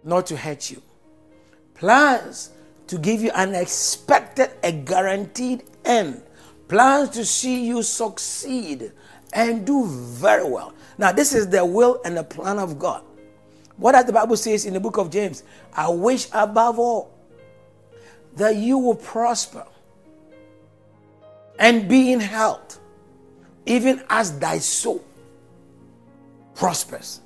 not 0.02 0.26
to 0.26 0.36
hurt 0.36 0.70
you, 0.70 0.82
plans 1.74 2.50
to 2.86 2.98
give 2.98 3.22
you 3.22 3.30
an 3.34 3.54
expected, 3.54 4.50
a 4.62 4.70
guaranteed 4.70 5.64
end, 5.84 6.22
plans 6.68 7.08
to 7.10 7.24
see 7.24 7.66
you 7.66 7.82
succeed 7.82 8.92
and 9.32 9.66
do 9.66 9.86
very 9.86 10.48
well. 10.48 10.74
Now, 10.98 11.10
this 11.10 11.34
is 11.34 11.48
the 11.48 11.64
will 11.64 12.00
and 12.04 12.16
the 12.16 12.22
plan 12.22 12.58
of 12.58 12.78
God. 12.78 13.02
What 13.76 13.92
does 13.92 14.04
the 14.04 14.12
Bible 14.12 14.36
says 14.36 14.66
in 14.66 14.74
the 14.74 14.80
book 14.80 14.98
of 14.98 15.10
James? 15.10 15.42
I 15.72 15.88
wish 15.88 16.28
above 16.32 16.78
all 16.78 17.13
that 18.36 18.56
you 18.56 18.78
will 18.78 18.96
prosper 18.96 19.66
and 21.58 21.88
be 21.88 22.12
in 22.12 22.20
health, 22.20 22.80
even 23.66 24.02
as 24.08 24.38
thy 24.38 24.58
soul 24.58 25.04
prospers. 26.54 27.20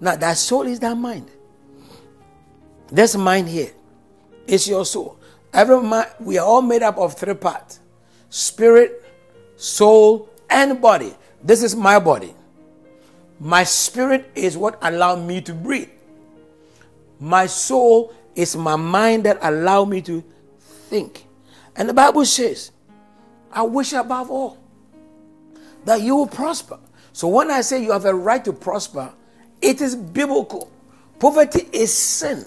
Now, 0.00 0.16
thy 0.16 0.34
soul 0.34 0.62
is 0.62 0.80
thy 0.80 0.94
mind. 0.94 1.30
This 2.88 3.16
mind 3.16 3.48
here 3.48 3.72
is 4.46 4.68
your 4.68 4.84
soul. 4.84 5.18
Every 5.52 5.80
mind, 5.80 6.10
we 6.20 6.38
are 6.38 6.46
all 6.46 6.62
made 6.62 6.82
up 6.82 6.98
of 6.98 7.14
three 7.14 7.34
parts 7.34 7.80
spirit, 8.28 9.04
soul, 9.56 10.28
and 10.50 10.80
body. 10.80 11.14
This 11.42 11.62
is 11.62 11.74
my 11.74 11.98
body. 11.98 12.34
My 13.38 13.64
spirit 13.64 14.30
is 14.34 14.56
what 14.56 14.78
allow 14.82 15.16
me 15.16 15.40
to 15.42 15.52
breathe. 15.54 15.90
My 17.20 17.46
soul 17.46 18.12
is 18.34 18.56
my 18.56 18.76
mind 18.76 19.24
that 19.24 19.38
allow 19.42 19.84
me 19.84 20.02
to 20.02 20.22
think. 20.88 21.26
And 21.76 21.88
the 21.88 21.94
Bible 21.94 22.24
says, 22.24 22.72
I 23.52 23.62
wish 23.62 23.92
above 23.92 24.30
all 24.30 24.58
that 25.84 26.00
you 26.00 26.16
will 26.16 26.26
prosper. 26.26 26.78
So 27.12 27.28
when 27.28 27.50
I 27.50 27.60
say 27.60 27.82
you 27.82 27.92
have 27.92 28.04
a 28.04 28.14
right 28.14 28.44
to 28.44 28.52
prosper, 28.52 29.12
it 29.62 29.80
is 29.80 29.96
biblical. 29.96 30.70
Poverty 31.18 31.68
is 31.72 31.92
sin. 31.92 32.44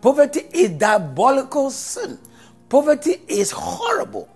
Poverty 0.00 0.40
is 0.52 0.70
diabolical 0.70 1.70
sin. 1.70 2.18
Poverty 2.68 3.16
is 3.28 3.50
horrible. 3.50 4.28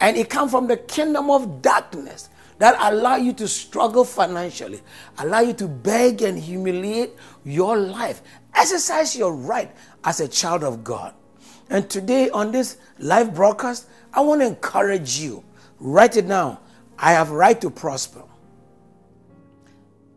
And 0.00 0.16
it 0.16 0.28
comes 0.28 0.50
from 0.50 0.66
the 0.66 0.76
kingdom 0.76 1.30
of 1.30 1.62
darkness 1.62 2.28
that 2.58 2.76
allow 2.92 3.16
you 3.16 3.32
to 3.34 3.48
struggle 3.48 4.04
financially, 4.04 4.80
allow 5.18 5.40
you 5.40 5.52
to 5.54 5.66
beg 5.66 6.22
and 6.22 6.38
humiliate 6.38 7.10
your 7.44 7.76
life. 7.76 8.22
Exercise 8.54 9.16
your 9.16 9.34
right 9.34 9.74
as 10.04 10.20
a 10.20 10.28
child 10.28 10.62
of 10.62 10.84
God. 10.84 11.14
And 11.72 11.88
today 11.88 12.28
on 12.28 12.52
this 12.52 12.76
live 12.98 13.34
broadcast, 13.34 13.88
I 14.12 14.20
want 14.20 14.42
to 14.42 14.46
encourage 14.46 15.18
you. 15.18 15.42
Write 15.80 16.18
it 16.18 16.28
down. 16.28 16.58
I 16.98 17.12
have 17.12 17.30
right 17.30 17.58
to 17.62 17.70
prosper. 17.70 18.22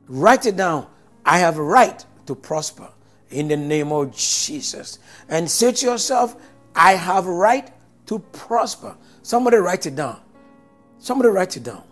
Write 0.09 0.45
it 0.45 0.57
down. 0.57 0.85
I 1.25 1.39
have 1.39 1.57
right 1.57 2.05
to 2.25 2.35
prosper 2.35 2.89
in 3.29 3.47
the 3.47 3.55
name 3.55 3.93
of 3.93 4.13
Jesus. 4.13 4.99
And 5.29 5.49
say 5.49 5.71
to 5.71 5.85
yourself, 5.85 6.35
I 6.75 6.91
have 6.91 7.25
right 7.25 7.71
to 8.07 8.19
prosper. 8.19 8.97
Somebody 9.21 9.55
write 9.55 9.85
it 9.85 9.95
down. 9.95 10.19
Somebody 10.99 11.29
write 11.29 11.55
it 11.55 11.63
down. 11.63 11.83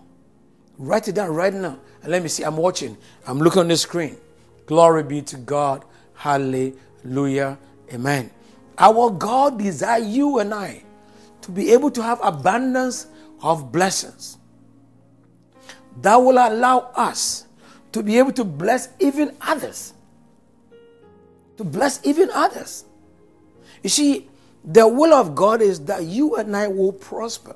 Write 0.77 1.07
it 1.07 1.15
down 1.15 1.33
right 1.33 1.53
now. 1.53 1.79
And 2.01 2.11
let 2.11 2.21
me 2.21 2.27
see. 2.27 2.43
I'm 2.43 2.57
watching. 2.57 2.97
I'm 3.25 3.39
looking 3.39 3.61
on 3.61 3.69
the 3.69 3.77
screen. 3.77 4.17
Glory 4.65 5.03
be 5.03 5.21
to 5.21 5.37
God. 5.37 5.85
Hallelujah. 6.15 7.57
Amen. 7.93 8.29
Our 8.77 9.09
God 9.11 9.59
desire 9.59 9.99
you 9.99 10.39
and 10.39 10.53
I 10.53 10.83
to 11.41 11.51
be 11.51 11.71
able 11.71 11.91
to 11.91 12.03
have 12.03 12.19
abundance 12.23 13.07
of 13.41 13.71
blessings 13.71 14.37
that 16.01 16.15
will 16.15 16.37
allow 16.37 16.91
us 16.95 17.47
to 17.91 18.01
be 18.01 18.17
able 18.17 18.31
to 18.31 18.43
bless 18.43 18.89
even 18.99 19.35
others. 19.41 19.93
To 21.57 21.63
bless 21.63 21.99
even 22.03 22.29
others. 22.31 22.85
You 23.83 23.89
see, 23.89 24.29
the 24.63 24.87
will 24.87 25.13
of 25.13 25.35
God 25.35 25.61
is 25.61 25.81
that 25.85 26.03
you 26.05 26.35
and 26.35 26.55
I 26.55 26.67
will 26.67 26.93
prosper, 26.93 27.55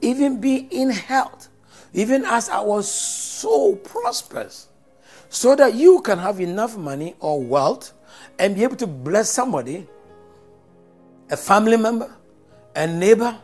even 0.00 0.40
be 0.40 0.68
in 0.70 0.90
health, 0.90 1.48
even 1.94 2.24
as 2.24 2.48
our 2.48 2.82
soul 2.82 3.76
prospers, 3.76 4.68
so 5.28 5.54
that 5.56 5.74
you 5.74 6.00
can 6.00 6.18
have 6.18 6.40
enough 6.40 6.76
money 6.76 7.14
or 7.20 7.40
wealth 7.40 7.92
and 8.38 8.54
be 8.56 8.64
able 8.64 8.76
to 8.76 8.86
bless 8.86 9.30
somebody, 9.30 9.86
a 11.32 11.36
family 11.36 11.78
member, 11.78 12.14
a 12.76 12.86
neighbor, 12.86 13.36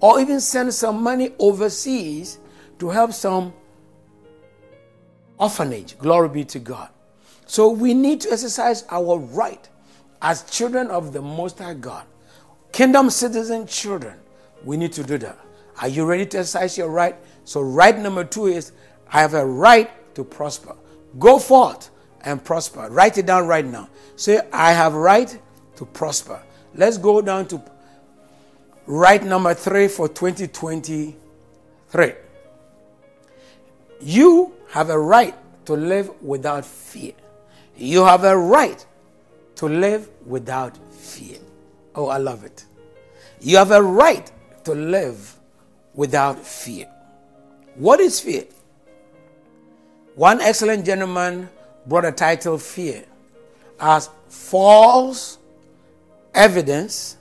or 0.00 0.18
even 0.18 0.40
send 0.40 0.72
some 0.72 1.02
money 1.02 1.32
overseas 1.38 2.38
to 2.78 2.88
help 2.88 3.12
some 3.12 3.52
orphanage. 5.38 5.96
Glory 5.98 6.30
be 6.30 6.44
to 6.44 6.58
God. 6.58 6.88
So 7.46 7.68
we 7.68 7.92
need 7.92 8.22
to 8.22 8.32
exercise 8.32 8.84
our 8.90 9.18
right 9.18 9.68
as 10.22 10.42
children 10.44 10.90
of 10.90 11.12
the 11.12 11.20
Most 11.20 11.58
High 11.58 11.74
God, 11.74 12.06
kingdom 12.72 13.10
citizen 13.10 13.66
children. 13.66 14.18
We 14.64 14.78
need 14.78 14.92
to 14.94 15.04
do 15.04 15.18
that. 15.18 15.38
Are 15.82 15.88
you 15.88 16.06
ready 16.06 16.24
to 16.24 16.38
exercise 16.38 16.78
your 16.78 16.88
right? 16.88 17.16
So, 17.44 17.60
right 17.60 17.98
number 17.98 18.24
two 18.24 18.46
is 18.46 18.72
I 19.12 19.20
have 19.20 19.34
a 19.34 19.44
right 19.44 19.90
to 20.14 20.24
prosper. 20.24 20.74
Go 21.18 21.38
forth 21.38 21.90
and 22.22 22.42
prosper. 22.42 22.88
Write 22.90 23.18
it 23.18 23.26
down 23.26 23.46
right 23.46 23.66
now. 23.66 23.90
Say, 24.16 24.40
I 24.50 24.72
have 24.72 24.94
right 24.94 25.38
to 25.76 25.84
prosper. 25.84 26.40
Let's 26.74 26.98
go 26.98 27.22
down 27.22 27.46
to 27.48 27.62
right 28.86 29.22
number 29.22 29.54
three 29.54 29.88
for 29.88 30.08
2023. 30.08 32.12
You 34.00 34.52
have 34.70 34.90
a 34.90 34.98
right 34.98 35.34
to 35.66 35.74
live 35.74 36.10
without 36.20 36.66
fear. 36.66 37.12
You 37.76 38.04
have 38.04 38.24
a 38.24 38.36
right 38.36 38.84
to 39.56 39.66
live 39.66 40.08
without 40.26 40.76
fear. 40.92 41.38
Oh, 41.94 42.08
I 42.08 42.18
love 42.18 42.44
it. 42.44 42.64
You 43.40 43.56
have 43.58 43.70
a 43.70 43.82
right 43.82 44.30
to 44.64 44.74
live 44.74 45.36
without 45.94 46.38
fear. 46.38 46.86
What 47.76 48.00
is 48.00 48.20
fear? 48.20 48.44
One 50.14 50.40
excellent 50.40 50.86
gentleman 50.86 51.48
brought 51.86 52.04
a 52.04 52.12
title 52.12 52.58
Fear 52.58 53.04
as 53.80 54.10
false 54.28 55.38
evidence 56.34 57.16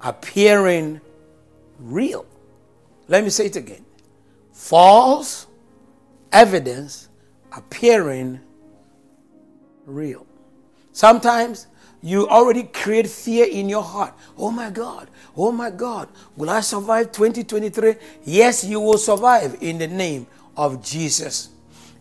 appearing 0.00 1.00
real. 1.78 2.26
Let 3.08 3.24
me 3.24 3.30
say 3.30 3.46
it 3.46 3.56
again 3.56 3.84
false 4.60 5.46
evidence 6.32 7.08
appearing 7.50 8.38
real. 9.86 10.26
Sometimes 10.92 11.66
you 12.02 12.28
already 12.28 12.64
create 12.64 13.08
fear 13.08 13.46
in 13.46 13.68
your 13.68 13.82
heart. 13.82 14.14
Oh 14.36 14.50
my 14.50 14.70
God, 14.70 15.08
oh 15.36 15.50
my 15.50 15.70
God, 15.70 16.08
will 16.36 16.50
I 16.50 16.60
survive 16.60 17.10
2023? 17.10 17.96
Yes, 18.24 18.64
you 18.64 18.80
will 18.80 18.98
survive 18.98 19.56
in 19.60 19.78
the 19.78 19.88
name 19.88 20.26
of 20.56 20.84
Jesus. 20.84 21.48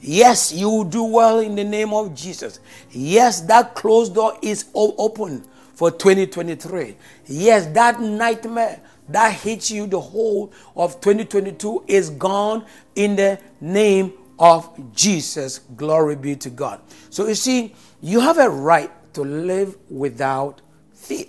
Yes, 0.02 0.54
you 0.54 0.70
will 0.70 0.84
do 0.84 1.04
well 1.04 1.40
in 1.40 1.56
the 1.56 1.64
name 1.64 1.94
of 1.94 2.14
Jesus. 2.14 2.60
Yes, 2.92 3.42
that 3.42 3.74
closed 3.74 4.16
door 4.16 4.38
is 4.42 4.66
open 4.74 5.46
for 5.80 5.92
2023. 5.92 6.94
Yes, 7.28 7.68
that 7.68 8.02
nightmare 8.02 8.82
that 9.08 9.34
hits 9.34 9.72
you 9.72 9.88
the 9.88 10.02
whole 10.02 10.52
of 10.76 11.00
2022 11.00 11.86
is 11.88 12.10
gone 12.10 12.66
in 12.96 13.16
the 13.16 13.40
name 13.62 14.12
of 14.38 14.70
Jesus. 14.94 15.60
Glory 15.78 16.18
be 16.18 16.36
to 16.36 16.50
God. 16.50 16.82
So 17.10 17.30
you 17.30 17.34
see, 17.34 17.74
you 18.02 18.20
have 18.20 18.40
a 18.40 18.50
right 18.50 18.92
to 19.14 19.22
live 19.22 19.78
without 19.90 20.60
fear. 20.94 21.28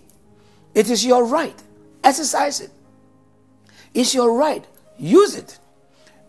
It 0.75 0.91
is 0.91 1.07
your 1.07 1.25
right. 1.25 1.63
Exercise 2.03 2.61
it. 2.61 2.73
It's 3.95 4.17
your 4.17 4.37
right. 4.37 4.67
Use 4.99 5.37
it. 5.37 5.61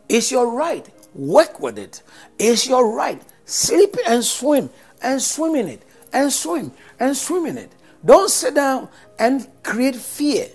It's 0.09 0.31
your 0.31 0.53
right. 0.53 0.87
Work 1.15 1.59
with 1.59 1.79
it. 1.79 2.03
It's 2.37 2.67
your 2.67 2.93
right. 2.93 3.19
Sleep 3.45 3.95
and 4.05 4.23
swim 4.23 4.69
and 5.01 5.19
swim 5.19 5.55
in 5.55 5.67
it 5.67 5.81
and 6.13 6.31
swim 6.31 6.71
and 6.99 7.17
swim 7.17 7.47
in 7.47 7.57
it. 7.57 7.71
Don't 8.03 8.29
sit 8.29 8.55
down 8.55 8.89
and 9.19 9.47
create 9.63 9.95
fear. 9.95 10.47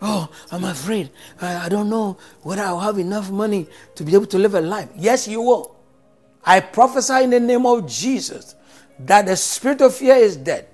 Oh, 0.00 0.28
I'm 0.50 0.64
afraid. 0.64 1.10
I, 1.40 1.66
I 1.66 1.68
don't 1.68 1.88
know 1.88 2.16
whether 2.42 2.62
I'll 2.62 2.80
have 2.80 2.98
enough 2.98 3.30
money 3.30 3.68
to 3.94 4.04
be 4.04 4.14
able 4.14 4.26
to 4.26 4.38
live 4.38 4.54
a 4.54 4.60
life. 4.60 4.88
Yes, 4.96 5.28
you 5.28 5.42
will. 5.42 5.76
I 6.44 6.60
prophesy 6.60 7.22
in 7.22 7.30
the 7.30 7.38
name 7.38 7.66
of 7.66 7.86
Jesus 7.86 8.56
that 8.98 9.26
the 9.26 9.36
spirit 9.36 9.80
of 9.80 9.94
fear 9.94 10.16
is 10.16 10.36
dead. 10.36 10.68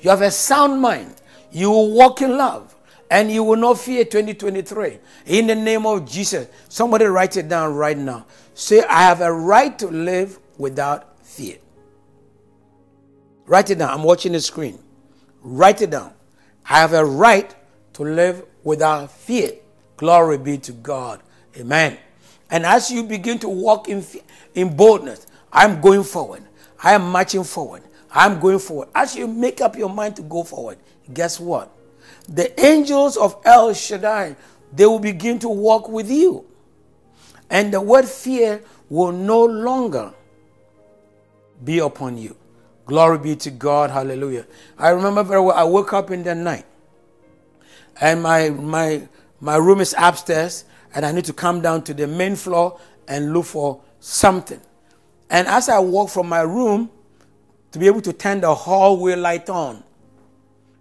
You 0.00 0.10
have 0.10 0.22
a 0.22 0.30
sound 0.30 0.80
mind. 0.80 1.14
You 1.52 1.70
will 1.70 1.92
walk 1.92 2.22
in 2.22 2.36
love 2.36 2.74
and 3.10 3.30
you 3.30 3.44
will 3.44 3.56
not 3.56 3.78
fear 3.78 4.04
2023. 4.04 4.98
In 5.26 5.46
the 5.46 5.54
name 5.54 5.84
of 5.86 6.08
Jesus. 6.08 6.48
Somebody 6.68 7.04
write 7.04 7.36
it 7.36 7.48
down 7.48 7.74
right 7.74 7.96
now. 7.96 8.26
Say, 8.54 8.82
I 8.82 9.02
have 9.02 9.20
a 9.20 9.32
right 9.32 9.78
to 9.78 9.88
live 9.88 10.38
without 10.56 11.18
fear. 11.24 11.56
Write 13.46 13.70
it 13.70 13.78
down. 13.78 13.90
I'm 13.90 14.02
watching 14.02 14.32
the 14.32 14.40
screen. 14.40 14.78
Write 15.44 15.82
it 15.82 15.90
down. 15.90 16.12
I 16.68 16.78
have 16.80 16.94
a 16.94 17.04
right 17.04 17.54
to 17.92 18.02
live 18.02 18.44
without 18.64 19.10
fear. 19.10 19.52
Glory 19.98 20.38
be 20.38 20.58
to 20.58 20.72
God. 20.72 21.22
Amen. 21.56 21.98
And 22.50 22.64
as 22.64 22.90
you 22.90 23.04
begin 23.04 23.38
to 23.40 23.48
walk 23.48 23.88
in, 23.88 24.04
in 24.54 24.74
boldness, 24.74 25.26
I'm 25.52 25.80
going 25.80 26.02
forward. 26.02 26.42
I 26.82 26.94
am 26.94 27.10
marching 27.10 27.44
forward. 27.44 27.82
I'm 28.10 28.40
going 28.40 28.58
forward. 28.58 28.88
As 28.94 29.14
you 29.14 29.26
make 29.28 29.60
up 29.60 29.76
your 29.76 29.90
mind 29.90 30.16
to 30.16 30.22
go 30.22 30.44
forward, 30.44 30.78
guess 31.12 31.38
what? 31.38 31.70
The 32.28 32.58
angels 32.64 33.16
of 33.16 33.36
El 33.44 33.74
Shaddai, 33.74 34.36
they 34.72 34.86
will 34.86 34.98
begin 34.98 35.38
to 35.40 35.48
walk 35.48 35.88
with 35.88 36.10
you. 36.10 36.46
And 37.50 37.72
the 37.72 37.80
word 37.80 38.06
fear 38.06 38.62
will 38.88 39.12
no 39.12 39.44
longer 39.44 40.12
be 41.62 41.78
upon 41.78 42.16
you. 42.16 42.36
Glory 42.86 43.18
be 43.18 43.36
to 43.36 43.50
God. 43.50 43.90
Hallelujah. 43.90 44.46
I 44.78 44.90
remember 44.90 45.22
very 45.22 45.40
well, 45.40 45.56
I 45.56 45.64
woke 45.64 45.92
up 45.92 46.10
in 46.10 46.22
the 46.22 46.34
night 46.34 46.66
and 48.00 48.22
my, 48.22 48.50
my, 48.50 49.08
my 49.40 49.56
room 49.56 49.80
is 49.80 49.94
upstairs 49.98 50.64
and 50.94 51.04
I 51.06 51.12
need 51.12 51.24
to 51.26 51.32
come 51.32 51.60
down 51.60 51.82
to 51.84 51.94
the 51.94 52.06
main 52.06 52.36
floor 52.36 52.78
and 53.08 53.32
look 53.32 53.46
for 53.46 53.82
something. 54.00 54.60
And 55.30 55.48
as 55.48 55.68
I 55.68 55.78
walk 55.78 56.10
from 56.10 56.28
my 56.28 56.42
room 56.42 56.90
to 57.72 57.78
be 57.78 57.86
able 57.86 58.02
to 58.02 58.12
turn 58.12 58.40
the 58.40 58.54
hallway 58.54 59.16
light 59.16 59.48
on, 59.48 59.82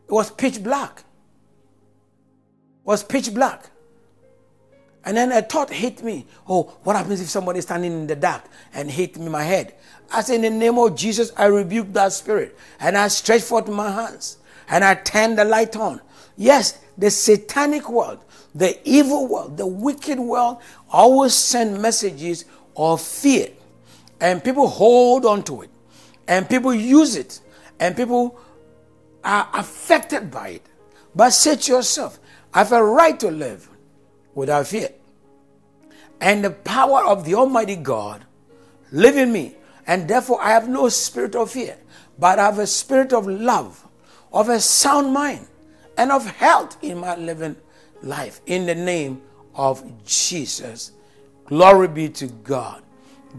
it 0.08 0.12
was 0.12 0.30
pitch 0.30 0.62
black. 0.62 1.00
It 1.00 2.86
was 2.86 3.04
pitch 3.04 3.34
black. 3.34 3.70
And 5.06 5.18
then 5.18 5.32
a 5.32 5.42
thought 5.42 5.70
hit 5.70 6.02
me. 6.04 6.28
Oh, 6.48 6.64
what 6.84 6.96
happens 6.96 7.20
if 7.20 7.30
somebody 7.30 7.60
is 7.60 7.66
standing 7.66 7.92
in 7.92 8.08
the 8.08 8.16
dark 8.16 8.44
and 8.74 8.90
hit 8.90 9.18
me 9.18 9.30
my 9.30 9.44
head? 9.44 9.74
I 10.12 10.22
said, 10.22 10.36
in 10.36 10.42
the 10.42 10.50
name 10.52 10.78
of 10.78 10.96
Jesus, 10.96 11.32
I 11.36 11.46
rebuke 11.46 11.92
that 11.94 12.14
spirit. 12.14 12.58
And 12.80 12.98
I 12.98 13.08
stretch 13.08 13.42
forth 13.42 13.68
my 13.68 13.92
hands 13.92 14.38
and 14.70 14.84
I 14.84 14.96
turn 14.96 15.36
the 15.36 15.46
light 15.46 15.76
on. 15.76 16.02
Yes, 16.38 16.80
the 16.98 17.10
satanic 17.10 17.90
world, 17.90 18.24
the 18.56 18.78
evil 18.88 19.28
world, 19.28 19.58
the 19.58 19.68
wicked 19.68 20.20
world 20.20 20.58
always 20.90 21.34
send 21.34 21.82
messages 21.82 22.46
of 22.76 23.02
fear 23.02 23.50
and 24.20 24.44
people 24.44 24.68
hold 24.68 25.26
on 25.26 25.44
to 25.44 25.62
it 25.64 25.70
and 26.28 26.50
people 26.50 26.74
use 26.74 27.16
it 27.16 27.40
and 27.80 27.96
people 27.96 28.40
are 29.24 29.50
affected 29.54 30.32
by 30.32 30.50
it. 30.50 30.66
But 31.16 31.32
say 31.32 31.56
to 31.56 31.72
yourself, 31.74 32.20
I 32.54 32.60
have 32.60 32.72
a 32.72 32.84
right 32.84 33.20
to 33.20 33.30
live 33.30 33.70
without 34.34 34.68
fear. 34.68 34.90
And 36.22 36.44
the 36.44 36.52
power 36.52 37.04
of 37.04 37.26
the 37.26 37.36
Almighty 37.36 37.76
God 37.76 38.26
live 38.92 39.18
in 39.18 39.32
me. 39.32 39.56
And 39.88 40.08
therefore, 40.08 40.42
I 40.42 40.52
have 40.52 40.70
no 40.70 40.90
spirit 40.90 41.36
of 41.36 41.52
fear, 41.52 41.78
but 42.18 42.40
I 42.40 42.46
have 42.46 42.60
a 42.60 42.68
spirit 42.68 43.14
of 43.14 43.28
love, 43.28 43.86
of 44.32 44.50
a 44.50 44.60
sound 44.60 45.14
mind, 45.14 45.48
and 45.98 46.12
of 46.12 46.26
health 46.26 46.78
in 46.82 47.00
my 47.00 47.16
living 47.16 47.56
life. 48.02 48.42
In 48.46 48.66
the 48.66 48.76
name 48.76 49.22
of 49.56 49.84
Jesus. 50.06 50.92
Glory 51.46 51.88
be 51.88 52.10
to 52.10 52.28
God. 52.28 52.82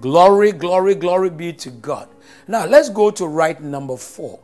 Glory, 0.01 0.53
glory, 0.53 0.95
glory 0.95 1.31
be 1.31 1.53
to 1.53 1.71
God. 1.71 2.09
Now 2.49 2.67
let's 2.67 2.89
go 2.89 3.11
to 3.13 3.27
right 3.27 3.61
number 3.61 3.97
four. 3.97 4.41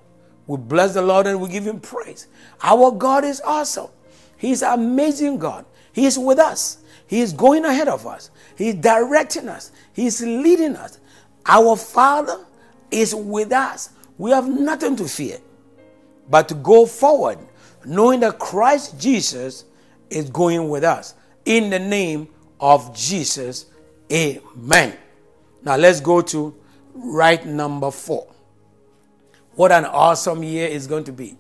We 0.47 0.57
bless 0.57 0.95
the 0.95 1.03
Lord 1.03 1.27
and 1.27 1.41
we 1.41 1.49
give 1.49 1.67
him 1.67 1.81
praise. 1.81 2.27
Our 2.63 2.91
God 2.93 3.25
is 3.25 3.41
awesome. 3.43 3.89
He's 4.37 4.63
amazing 4.63 5.39
God. 5.39 5.65
He 5.93 6.07
is 6.07 6.19
with 6.19 6.39
us. 6.39 6.79
He 7.07 7.21
is 7.21 7.33
going 7.33 7.65
ahead 7.65 7.89
of 7.89 8.07
us. 8.07 8.31
He's 8.57 8.75
directing 8.75 9.49
us. 9.49 9.73
He's 9.93 10.21
leading 10.23 10.77
us. 10.77 10.99
Our 11.51 11.77
Father 11.77 12.47
is 12.93 13.13
with 13.13 13.51
us. 13.51 13.91
We 14.17 14.31
have 14.31 14.49
nothing 14.49 14.95
to 14.97 15.09
fear 15.09 15.39
but 16.29 16.49
to 16.49 16.55
go 16.55 16.87
forward, 16.87 17.39
knowing 17.85 18.21
that 18.21 18.39
Christ 18.39 19.01
Jesus 19.01 19.65
is 20.11 20.31
going 20.31 20.69
with 20.69 20.85
us. 20.85 21.15
In 21.45 21.69
the 21.69 21.79
name 21.81 22.29
of 22.61 22.97
Jesus, 22.97 23.67
amen. 24.13 24.97
Now 25.65 25.77
let's 25.77 26.01
go 26.01 26.21
to 26.21 26.55
right 26.95 27.45
number 27.45 27.91
four. 27.91 28.29
What 29.57 29.73
an 29.73 29.87
awesome 29.87 30.45
year 30.45 30.69
is 30.69 30.87
going 30.87 31.05
to 31.05 31.13
be. 31.13 31.37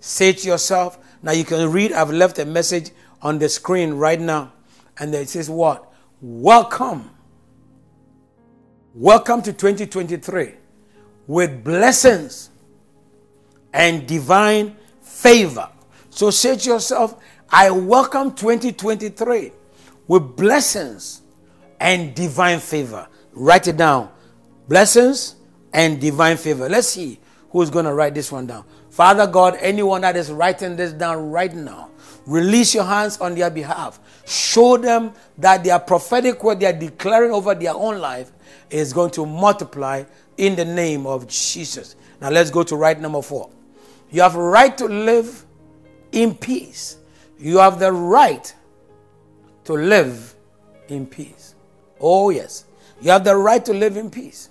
Say 0.00 0.32
to 0.32 0.48
yourself, 0.48 0.98
now 1.22 1.30
you 1.30 1.44
can 1.44 1.70
read, 1.70 1.92
I've 1.92 2.10
left 2.10 2.40
a 2.40 2.44
message 2.44 2.90
on 3.22 3.38
the 3.38 3.48
screen 3.48 3.94
right 3.94 4.20
now. 4.20 4.52
And 4.98 5.14
it 5.14 5.28
says, 5.28 5.48
What? 5.48 5.92
Welcome. 6.20 7.13
Welcome 8.96 9.42
to 9.42 9.52
2023 9.52 10.54
with 11.26 11.64
blessings 11.64 12.50
and 13.72 14.06
divine 14.06 14.76
favor. 15.02 15.68
So 16.10 16.30
say 16.30 16.56
to 16.56 16.68
yourself, 16.70 17.20
I 17.50 17.72
welcome 17.72 18.36
2023 18.36 19.50
with 20.06 20.36
blessings 20.36 21.22
and 21.80 22.14
divine 22.14 22.60
favor. 22.60 23.08
Write 23.32 23.66
it 23.66 23.78
down. 23.78 24.10
Blessings 24.68 25.34
and 25.72 26.00
divine 26.00 26.36
favor. 26.36 26.68
Let's 26.68 26.86
see 26.86 27.18
who's 27.50 27.70
going 27.70 27.86
to 27.86 27.94
write 27.94 28.14
this 28.14 28.30
one 28.30 28.46
down. 28.46 28.64
Father 28.90 29.26
God, 29.26 29.56
anyone 29.58 30.02
that 30.02 30.16
is 30.16 30.30
writing 30.30 30.76
this 30.76 30.92
down 30.92 31.30
right 31.32 31.52
now, 31.52 31.90
release 32.26 32.72
your 32.72 32.84
hands 32.84 33.18
on 33.18 33.34
their 33.34 33.50
behalf. 33.50 33.98
Show 34.24 34.76
them 34.76 35.14
that 35.38 35.64
their 35.64 35.80
prophetic 35.80 36.44
word 36.44 36.60
they 36.60 36.66
are 36.66 36.72
declaring 36.72 37.32
over 37.32 37.56
their 37.56 37.74
own 37.74 37.98
life 37.98 38.30
is 38.74 38.92
going 38.92 39.10
to 39.12 39.24
multiply 39.24 40.04
in 40.36 40.56
the 40.56 40.64
name 40.64 41.06
of 41.06 41.28
Jesus. 41.28 41.96
Now 42.20 42.30
let's 42.30 42.50
go 42.50 42.62
to 42.64 42.76
right 42.76 43.00
number 43.00 43.22
four. 43.22 43.50
You 44.10 44.22
have 44.22 44.34
right 44.34 44.76
to 44.78 44.86
live 44.86 45.44
in 46.12 46.34
peace. 46.34 46.98
You 47.38 47.58
have 47.58 47.78
the 47.78 47.92
right 47.92 48.52
to 49.64 49.72
live 49.72 50.34
in 50.88 51.06
peace. 51.06 51.54
Oh, 52.00 52.30
yes. 52.30 52.64
You 53.00 53.10
have 53.10 53.24
the 53.24 53.36
right 53.36 53.64
to 53.64 53.72
live 53.72 53.96
in 53.96 54.10
peace. 54.10 54.50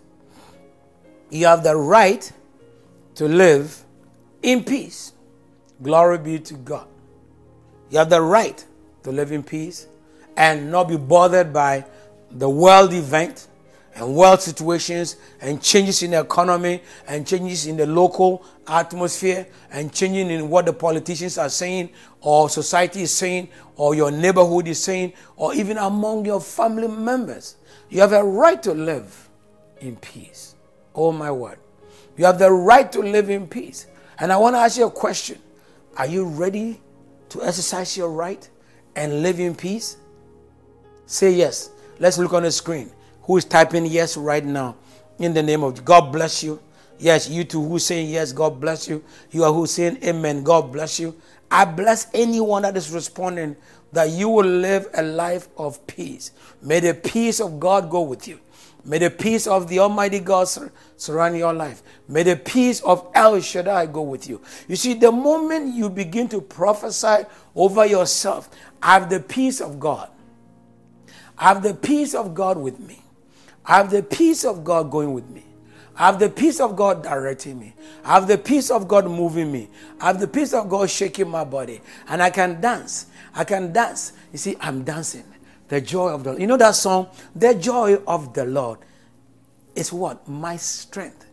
You 1.30 1.46
have 1.48 1.64
the 1.64 1.76
right 1.76 2.32
to 3.16 3.26
live 3.26 3.84
in 4.42 4.64
peace. 4.64 5.14
Glory 5.82 6.18
be 6.18 6.40
to 6.40 6.54
God. 6.56 6.88
You 7.90 8.00
have 8.00 8.10
the 8.10 8.22
right 8.22 8.64
to 9.04 9.12
live 9.12 9.32
in 9.32 9.44
peace 9.44 9.88
and 10.38 10.72
not 10.72 10.88
be 10.88 10.98
bothered 10.98 11.52
by 11.52 11.86
the 12.32 12.50
world 12.50 12.94
event 12.94 13.48
and 13.96 14.16
world 14.16 14.42
situations 14.42 15.18
and 15.42 15.62
changes 15.62 16.02
in 16.02 16.12
the 16.12 16.20
economy 16.20 16.82
and 17.08 17.28
changes 17.28 17.68
in 17.68 17.78
the 17.78 17.86
local 17.86 18.46
atmosphere 18.68 19.46
and 19.72 19.94
changing 19.94 20.30
in 20.30 20.50
what 20.50 20.66
the 20.66 20.74
politicians 20.74 21.38
are 21.38 21.50
saying 21.50 21.90
or 22.22 22.50
society 22.50 23.04
is 23.04 23.12
saying 23.12 23.48
or 23.76 23.94
your 23.94 24.10
neighborhood 24.10 24.68
is 24.68 24.82
saying 24.82 25.14
or 25.36 25.54
even 25.54 25.78
among 25.78 26.26
your 26.26 26.42
family 26.42 26.88
members. 26.88 27.58
You 27.90 28.02
have 28.02 28.14
a 28.14 28.24
right 28.24 28.62
to 28.64 28.74
live 28.74 29.30
in 29.80 29.96
peace. 29.98 30.56
Oh 30.96 31.12
my 31.12 31.32
word. 31.32 31.60
You 32.18 32.26
have 32.26 32.40
the 32.40 32.52
right 32.52 32.92
to 32.92 33.00
live 33.00 33.30
in 33.30 33.48
peace. 33.48 33.88
And 34.20 34.32
I 34.32 34.38
want 34.38 34.56
to 34.56 34.60
ask 34.60 34.78
you 34.78 34.88
a 34.88 34.92
question. 34.92 35.40
Are 35.98 36.08
you 36.08 36.26
ready 36.26 36.82
to 37.30 37.44
exercise 37.44 37.96
your 37.96 38.10
right 38.10 38.48
and 38.96 39.22
live 39.22 39.40
in 39.40 39.54
peace? 39.54 39.98
Say 41.06 41.34
yes. 41.34 41.70
Let's 42.00 42.18
look 42.18 42.34
on 42.34 42.44
the 42.44 42.52
screen 42.52 42.92
who 43.24 43.38
is 43.38 43.46
typing 43.46 43.86
yes 43.86 44.16
right 44.18 44.46
now 44.46 44.76
in 45.20 45.34
the 45.34 45.44
name 45.44 45.64
of 45.64 45.84
God 45.84 46.12
bless 46.12 46.44
you. 46.44 46.60
Yes, 47.00 47.30
you 47.30 47.44
too 47.44 47.64
who's 47.64 47.86
saying 47.86 48.10
yes, 48.10 48.32
God 48.32 48.60
bless 48.62 48.88
you. 48.88 49.04
You 49.32 49.44
are 49.44 49.52
who's 49.54 49.72
saying 49.72 49.98
amen, 50.04 50.44
God 50.44 50.72
bless 50.72 51.00
you. 51.00 51.16
I 51.50 51.66
bless 51.66 52.08
anyone 52.14 52.64
that 52.64 52.78
is 52.78 52.92
responding 52.92 53.56
that 53.92 54.10
you 54.10 54.28
will 54.30 54.46
live 54.46 54.88
a 54.96 55.04
life 55.04 55.48
of 55.58 55.86
peace. 55.86 56.32
May 56.62 56.80
the 56.80 56.94
peace 56.94 57.40
of 57.40 57.60
God 57.60 57.90
go 57.90 58.02
with 58.02 58.28
you. 58.28 58.40
May 58.86 58.98
the 58.98 59.10
peace 59.10 59.48
of 59.48 59.70
the 59.70 59.80
Almighty 59.80 60.20
God 60.20 60.48
surround 60.98 61.38
your 61.38 61.54
life. 61.54 61.84
May 62.08 62.24
the 62.24 62.36
peace 62.36 62.82
of 62.82 63.08
El 63.14 63.40
Shaddai 63.40 63.86
go 63.86 64.02
with 64.02 64.28
you. 64.28 64.42
You 64.68 64.76
see, 64.76 64.94
the 64.96 65.12
moment 65.12 65.74
you 65.74 65.90
begin 65.90 66.28
to 66.30 66.42
prophesy 66.42 67.26
over 67.56 67.86
yourself, 67.86 68.50
I 68.82 68.96
have 68.96 69.10
the 69.10 69.22
peace 69.22 69.62
of 69.62 69.80
God. 69.80 70.10
I 71.38 71.50
have 71.50 71.64
the 71.64 71.74
peace 71.74 72.14
of 72.14 72.34
God 72.34 72.58
with 72.58 72.80
me. 72.80 73.03
I 73.66 73.78
have 73.78 73.90
the 73.90 74.04
peace 74.04 74.46
of 74.46 74.64
God 74.64 74.92
going 74.92 75.14
with 75.14 75.30
me. 75.30 75.46
I 75.96 76.08
have 76.08 76.20
the 76.20 76.30
peace 76.30 76.60
of 76.60 76.76
God 76.76 77.04
directing 77.04 77.60
me. 77.60 77.76
I 78.04 78.16
have 78.16 78.28
the 78.28 78.38
peace 78.38 78.72
of 78.72 78.88
God 78.88 79.06
moving 79.06 79.52
me. 79.52 79.70
I 80.00 80.08
have 80.08 80.20
the 80.20 80.28
peace 80.28 80.54
of 80.54 80.68
God 80.68 80.90
shaking 80.90 81.30
my 81.30 81.44
body. 81.44 81.82
And 82.08 82.22
I 82.22 82.30
can 82.30 82.60
dance. 82.60 83.08
I 83.36 83.44
can 83.44 83.72
dance. 83.72 84.14
You 84.32 84.40
see, 84.40 84.58
I'm 84.60 84.84
dancing. 84.84 85.24
The 85.68 85.82
joy 85.82 86.10
of 86.10 86.24
the 86.24 86.36
You 86.36 86.48
know 86.48 86.58
that 86.58 86.76
song? 86.76 87.08
The 87.36 87.54
joy 87.54 87.96
of 88.08 88.34
the 88.34 88.46
Lord 88.46 88.80
is 89.76 89.94
what? 89.94 90.28
My 90.28 90.58
strength 90.58 91.28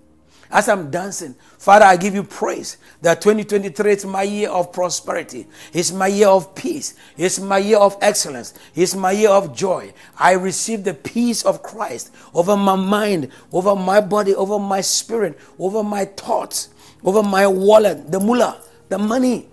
as 0.50 0.68
I'm 0.68 0.90
dancing, 0.90 1.34
Father, 1.58 1.84
I 1.84 1.96
give 1.96 2.14
you 2.14 2.24
praise 2.24 2.78
that 3.02 3.20
2023 3.20 3.92
is 3.92 4.04
my 4.04 4.22
year 4.22 4.48
of 4.48 4.72
prosperity. 4.72 5.46
It's 5.72 5.92
my 5.92 6.08
year 6.08 6.28
of 6.28 6.54
peace. 6.54 6.94
It's 7.16 7.38
my 7.38 7.58
year 7.58 7.78
of 7.78 7.96
excellence. 8.00 8.54
It's 8.74 8.96
my 8.96 9.12
year 9.12 9.30
of 9.30 9.54
joy. 9.54 9.92
I 10.18 10.32
receive 10.32 10.82
the 10.82 10.94
peace 10.94 11.44
of 11.44 11.62
Christ 11.62 12.12
over 12.34 12.56
my 12.56 12.74
mind, 12.74 13.30
over 13.52 13.76
my 13.76 14.00
body, 14.00 14.34
over 14.34 14.58
my 14.58 14.80
spirit, 14.80 15.38
over 15.58 15.84
my 15.84 16.04
thoughts, 16.04 16.70
over 17.04 17.22
my 17.22 17.46
wallet, 17.46 18.10
the 18.10 18.18
mullah, 18.18 18.60
the 18.88 18.98
money, 18.98 19.48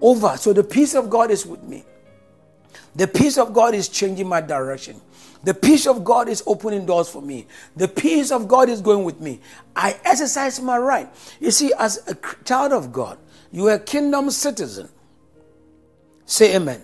over. 0.00 0.36
So 0.38 0.54
the 0.54 0.64
peace 0.64 0.94
of 0.94 1.10
God 1.10 1.30
is 1.30 1.44
with 1.44 1.62
me. 1.62 1.84
The 2.96 3.06
peace 3.06 3.38
of 3.38 3.52
God 3.52 3.74
is 3.74 3.88
changing 3.88 4.28
my 4.28 4.40
direction. 4.40 5.00
The 5.42 5.54
peace 5.54 5.86
of 5.86 6.04
God 6.04 6.28
is 6.28 6.42
opening 6.46 6.84
doors 6.84 7.08
for 7.08 7.22
me. 7.22 7.46
The 7.76 7.88
peace 7.88 8.30
of 8.30 8.46
God 8.46 8.68
is 8.68 8.80
going 8.80 9.04
with 9.04 9.20
me. 9.20 9.40
I 9.74 9.98
exercise 10.04 10.60
my 10.60 10.76
right. 10.76 11.08
You 11.40 11.50
see, 11.50 11.72
as 11.78 12.06
a 12.08 12.16
child 12.44 12.72
of 12.72 12.92
God, 12.92 13.18
you 13.50 13.68
are 13.68 13.74
a 13.74 13.78
kingdom 13.78 14.30
citizen. 14.30 14.88
Say 16.26 16.54
amen. 16.56 16.82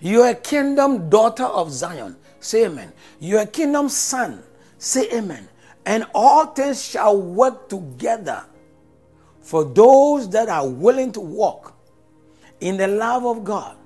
You 0.00 0.22
are 0.22 0.30
a 0.30 0.34
kingdom 0.34 1.08
daughter 1.08 1.44
of 1.44 1.70
Zion. 1.70 2.16
Say 2.40 2.66
amen. 2.66 2.92
You 3.20 3.38
are 3.38 3.42
a 3.42 3.46
kingdom 3.46 3.88
son. 3.88 4.42
Say 4.78 5.08
amen. 5.12 5.48
And 5.86 6.04
all 6.12 6.46
things 6.46 6.84
shall 6.84 7.20
work 7.20 7.68
together 7.68 8.44
for 9.40 9.64
those 9.64 10.28
that 10.30 10.48
are 10.48 10.68
willing 10.68 11.12
to 11.12 11.20
walk 11.20 11.76
in 12.60 12.76
the 12.76 12.88
love 12.88 13.24
of 13.24 13.44
God, 13.44 13.76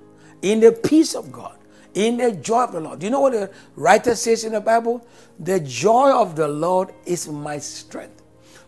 in 0.41 0.59
the 0.59 0.71
peace 0.71 1.15
of 1.15 1.31
God 1.31 1.57
in 1.97 2.17
the 2.17 2.31
joy 2.31 2.63
of 2.63 2.73
the 2.73 2.79
Lord. 2.79 2.99
Do 2.99 3.07
you 3.07 3.11
know 3.11 3.21
what 3.21 3.33
the 3.33 3.49
writer 3.75 4.13
says 4.13 4.43
in 4.43 4.53
the 4.53 4.61
Bible? 4.61 5.05
The 5.39 5.59
joy 5.59 6.11
of 6.11 6.35
the 6.35 6.47
Lord 6.47 6.93
is 7.07 7.27
my 7.27 7.57
strength. 7.57 8.21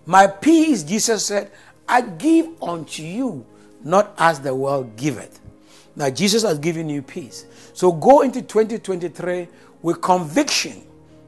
My 0.07 0.25
peace, 0.25 0.81
Jesus 0.81 1.27
said, 1.27 1.51
I 1.87 2.01
give 2.01 2.47
unto 2.61 3.03
you, 3.03 3.45
not 3.83 4.15
as 4.17 4.39
the 4.39 4.55
world 4.55 4.95
giveth. 4.95 5.39
Now, 5.95 6.09
Jesus 6.09 6.41
has 6.41 6.57
given 6.57 6.89
you 6.89 7.03
peace. 7.03 7.45
So 7.73 7.91
go 7.91 8.21
into 8.21 8.41
2023 8.41 9.47
with 9.83 10.01
conviction, 10.01 10.81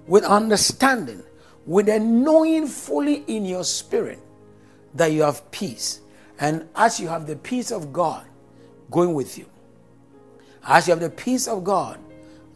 with 0.08 0.24
understanding, 0.24 1.22
with 1.68 1.88
a 1.88 2.00
knowing 2.00 2.66
fully 2.66 3.24
in 3.28 3.46
your 3.46 3.64
spirit 3.64 4.20
that 4.96 5.12
you 5.12 5.22
have 5.22 5.52
peace. 5.52 6.02
And 6.40 6.68
as 6.76 7.00
you 7.00 7.10
have 7.10 7.28
the 7.28 7.36
peace 7.36 7.72
of 7.72 7.94
God 7.94 8.26
going 8.90 9.14
with 9.14 9.38
you, 9.38 9.46
as 10.66 10.88
you 10.88 10.92
have 10.92 11.00
the 11.00 11.10
peace 11.10 11.48
of 11.48 11.64
God 11.64 12.00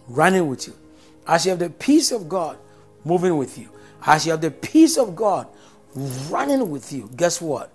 running 0.08 0.48
with 0.48 0.68
you, 0.68 0.76
as 1.28 1.46
you 1.46 1.52
have 1.52 1.60
the 1.60 1.70
peace 1.70 2.12
of 2.12 2.30
God 2.30 2.58
moving 3.04 3.38
with 3.38 3.58
you, 3.58 3.70
as 4.06 4.26
you 4.26 4.32
have 4.32 4.42
the 4.42 4.52
peace 4.52 4.98
of 4.98 5.16
God 5.16 5.48
running 6.30 6.70
with 6.70 6.92
you, 6.94 7.10
guess 7.16 7.42
what? 7.42 7.72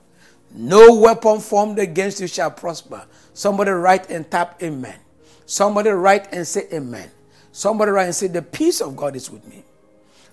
No 0.53 0.95
weapon 0.95 1.41
formed 1.41 1.79
against 1.79 2.21
you 2.21 2.27
shall 2.27 2.51
prosper. 2.51 3.05
Somebody 3.35 3.71
write 3.71 4.11
and 4.11 4.29
tap 4.31 4.63
amen. 4.63 4.99
Somebody 5.47 5.91
write 5.91 6.33
and 6.33 6.47
say 6.47 6.67
amen. 6.73 7.11
Somebody 7.53 7.91
write 7.93 8.07
and 8.07 8.15
say, 8.15 8.27
The 8.27 8.43
peace 8.43 8.81
of 8.81 8.97
God 8.97 9.17
is 9.17 9.31
with 9.31 9.47
me. 9.47 9.65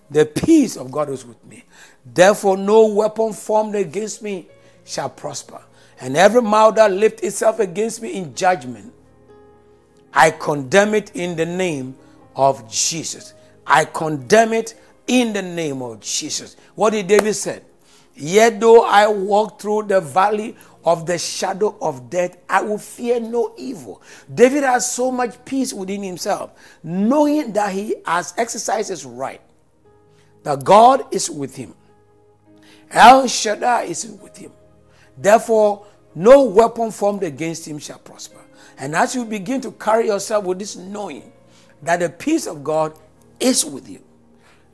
The 0.10 0.26
peace 0.26 0.78
of 0.78 0.92
God 0.92 1.10
is 1.10 1.26
with 1.26 1.44
me. 1.46 1.64
Therefore, 2.06 2.58
no 2.58 2.88
weapon 2.88 3.34
formed 3.34 3.76
against 3.76 4.22
me 4.22 4.48
shall 4.86 5.10
prosper. 5.10 5.62
And 6.00 6.16
every 6.16 6.42
mouth 6.42 6.76
that 6.76 6.92
lift 6.92 7.24
itself 7.24 7.60
against 7.60 8.02
me 8.02 8.14
in 8.14 8.34
judgment, 8.36 8.94
I 10.14 10.32
condemn 10.32 10.94
it 10.94 11.16
in 11.16 11.36
the 11.36 11.46
name 11.46 11.96
of 12.36 12.70
Jesus. 12.72 13.34
I 13.66 13.86
condemn 13.86 14.54
it 14.54 14.80
in 15.08 15.34
the 15.34 15.42
name 15.42 15.82
of 15.82 16.00
Jesus. 16.00 16.56
What 16.76 16.92
did 16.92 17.08
David 17.08 17.34
say? 17.34 17.62
Yet 18.16 18.60
though 18.60 18.84
I 18.84 19.08
walk 19.08 19.62
through 19.62 19.84
the 19.84 20.02
valley 20.02 20.56
of 20.84 21.06
the 21.06 21.18
shadow 21.18 21.78
of 21.82 22.10
death, 22.10 22.38
I 22.50 22.62
will 22.62 22.78
fear 22.78 23.20
no 23.20 23.54
evil. 23.58 24.02
David 24.34 24.64
has 24.64 24.92
so 24.92 25.12
much 25.12 25.44
peace 25.46 25.74
within 25.74 26.02
himself, 26.02 26.52
knowing 26.82 27.52
that 27.54 27.74
he 27.74 27.96
has 28.06 28.34
exercised 28.38 28.90
his 28.90 29.06
right, 29.06 29.42
that 30.44 30.64
God 30.64 31.14
is 31.14 31.30
with 31.30 31.56
him. 31.56 31.76
El 32.90 33.28
Shaddai 33.28 33.84
is 33.84 34.06
with 34.06 34.38
him. 34.38 34.52
Therefore, 35.18 35.86
no 36.16 36.44
weapon 36.44 36.90
formed 36.92 37.24
against 37.24 37.68
him 37.68 37.78
shall 37.80 38.00
prosper. 38.00 38.40
And 38.78 38.96
as 38.96 39.16
you 39.16 39.26
begin 39.26 39.62
to 39.62 39.72
carry 39.72 40.08
yourself 40.08 40.46
with 40.46 40.60
this 40.60 40.76
knowing 40.76 41.32
that 41.82 42.00
the 42.00 42.10
peace 42.10 42.48
of 42.48 42.64
God 42.64 42.94
is 43.40 43.66
with 43.66 43.90
you, 43.90 44.02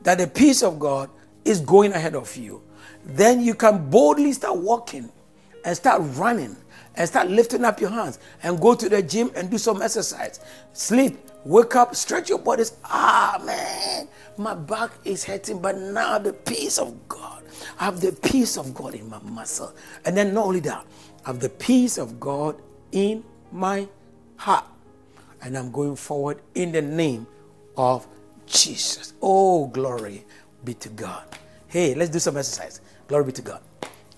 that 0.01 0.17
the 0.17 0.27
peace 0.27 0.61
of 0.63 0.79
God 0.79 1.09
is 1.45 1.59
going 1.61 1.93
ahead 1.93 2.15
of 2.15 2.35
you, 2.35 2.61
then 3.05 3.41
you 3.41 3.53
can 3.53 3.89
boldly 3.89 4.31
start 4.33 4.57
walking 4.57 5.11
and 5.65 5.75
start 5.75 6.01
running 6.15 6.55
and 6.95 7.07
start 7.07 7.29
lifting 7.29 7.65
up 7.65 7.79
your 7.81 7.89
hands 7.89 8.19
and 8.43 8.59
go 8.59 8.75
to 8.75 8.87
the 8.87 9.01
gym 9.01 9.31
and 9.35 9.49
do 9.49 9.57
some 9.57 9.81
exercise. 9.81 10.39
Sleep, 10.73 11.17
wake 11.43 11.75
up, 11.75 11.95
stretch 11.95 12.29
your 12.29 12.39
bodies. 12.39 12.77
Ah, 12.85 13.41
man, 13.45 14.07
my 14.37 14.53
back 14.53 14.91
is 15.03 15.23
hurting, 15.23 15.61
but 15.61 15.77
now 15.77 16.17
the 16.17 16.33
peace 16.33 16.77
of 16.77 17.07
God. 17.07 17.43
I 17.79 17.85
have 17.85 18.01
the 18.01 18.11
peace 18.11 18.57
of 18.57 18.73
God 18.73 18.95
in 18.95 19.09
my 19.09 19.19
muscle. 19.19 19.73
And 20.05 20.15
then 20.15 20.33
not 20.33 20.45
only 20.45 20.59
that, 20.61 20.85
I 21.25 21.29
have 21.29 21.39
the 21.39 21.49
peace 21.49 21.97
of 21.97 22.19
God 22.19 22.61
in 22.91 23.23
my 23.53 23.87
heart. 24.35 24.65
And 25.41 25.57
I'm 25.57 25.71
going 25.71 25.95
forward 25.95 26.41
in 26.55 26.71
the 26.71 26.81
name 26.81 27.27
of 27.77 28.07
Jesus. 28.45 29.13
Oh, 29.21 29.67
glory 29.67 30.25
be 30.63 30.73
to 30.75 30.89
God. 30.89 31.23
Hey, 31.67 31.93
let's 31.95 32.09
do 32.09 32.19
some 32.19 32.37
exercise. 32.37 32.81
Glory 33.07 33.25
be 33.25 33.31
to 33.33 33.41
God. 33.41 33.61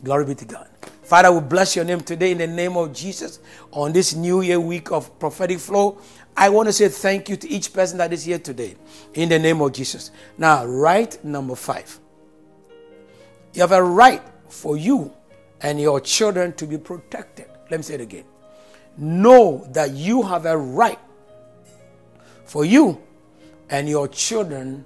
Glory 0.04 0.26
be 0.26 0.36
to 0.36 0.46
God. 0.46 0.68
Father, 1.04 1.32
we 1.32 1.40
bless 1.40 1.76
your 1.76 1.86
name 1.86 2.02
today 2.02 2.32
in 2.32 2.40
the 2.40 2.48
name 2.48 2.78
of 2.78 2.92
Jesus 2.94 3.40
on 3.72 3.94
this 3.94 4.16
new 4.16 4.42
year 4.42 4.60
week 4.60 4.92
of 4.92 5.18
prophetic 5.20 5.60
flow. 5.60 6.00
I 6.36 6.50
want 6.50 6.68
to 6.68 6.74
say 6.74 6.90
thank 6.90 7.30
you 7.30 7.36
to 7.38 7.50
each 7.50 7.74
person 7.74 7.98
that 8.00 8.12
is 8.12 8.26
here 8.26 8.40
today 8.40 8.76
in 9.14 9.30
the 9.30 9.40
name 9.40 9.62
of 9.62 9.72
Jesus. 9.72 10.12
Now, 10.38 10.66
right 10.66 11.24
number 11.24 11.56
five. 11.56 12.00
You 13.54 13.62
have 13.62 13.72
a 13.72 13.82
right 13.82 14.22
for 14.50 14.78
you 14.78 15.14
and 15.62 15.80
your 15.80 16.02
children 16.02 16.54
to 16.54 16.68
be 16.68 16.78
protected. 16.78 17.46
Let 17.70 17.80
me 17.80 17.84
say 17.84 17.96
it 17.96 18.02
again. 18.02 18.26
Know 18.98 19.68
that 19.72 19.92
you 19.92 20.22
have 20.24 20.46
a 20.46 20.58
right 20.58 21.00
for 22.46 22.64
you 22.66 23.02
and 23.70 23.90
your 23.90 24.08
children 24.08 24.86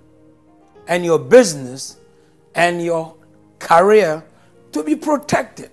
and 0.87 1.05
your 1.05 1.19
business 1.19 1.97
and 2.55 2.83
your 2.83 3.15
career 3.59 4.23
to 4.71 4.83
be 4.83 4.95
protected 4.95 5.69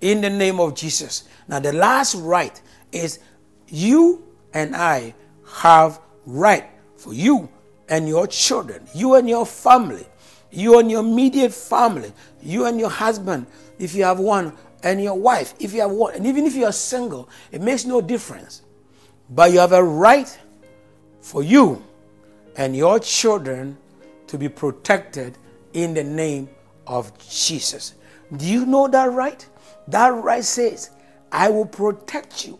in 0.00 0.20
the 0.20 0.30
name 0.30 0.60
of 0.60 0.74
Jesus. 0.74 1.24
Now, 1.48 1.60
the 1.60 1.72
last 1.72 2.14
right 2.14 2.60
is 2.92 3.20
you 3.68 4.24
and 4.52 4.76
I 4.76 5.14
have 5.62 6.00
right 6.26 6.66
for 6.96 7.14
you 7.14 7.48
and 7.88 8.08
your 8.08 8.26
children, 8.26 8.86
you 8.94 9.14
and 9.14 9.28
your 9.28 9.46
family, 9.46 10.06
you 10.50 10.78
and 10.78 10.90
your 10.90 11.00
immediate 11.00 11.52
family, 11.52 12.12
you 12.42 12.66
and 12.66 12.78
your 12.78 12.90
husband, 12.90 13.46
if 13.78 13.94
you 13.94 14.04
have 14.04 14.18
one, 14.18 14.52
and 14.82 15.02
your 15.02 15.14
wife, 15.14 15.54
if 15.58 15.72
you 15.72 15.80
have 15.80 15.90
one, 15.90 16.14
and 16.14 16.26
even 16.26 16.44
if 16.46 16.54
you 16.54 16.64
are 16.64 16.72
single, 16.72 17.28
it 17.50 17.60
makes 17.60 17.84
no 17.84 18.00
difference. 18.00 18.62
But 19.30 19.52
you 19.52 19.58
have 19.58 19.72
a 19.72 19.82
right 19.82 20.38
for 21.20 21.42
you 21.42 21.82
and 22.56 22.76
your 22.76 22.98
children 22.98 23.76
to 24.28 24.38
be 24.38 24.48
protected 24.48 25.36
in 25.72 25.94
the 25.94 26.04
name 26.04 26.48
of 26.86 27.12
Jesus. 27.28 27.94
Do 28.36 28.46
you 28.46 28.66
know 28.66 28.88
that 28.88 29.12
right? 29.12 29.46
That 29.88 30.08
right 30.08 30.44
says, 30.44 30.90
I 31.32 31.48
will 31.50 31.66
protect 31.66 32.46
you. 32.46 32.58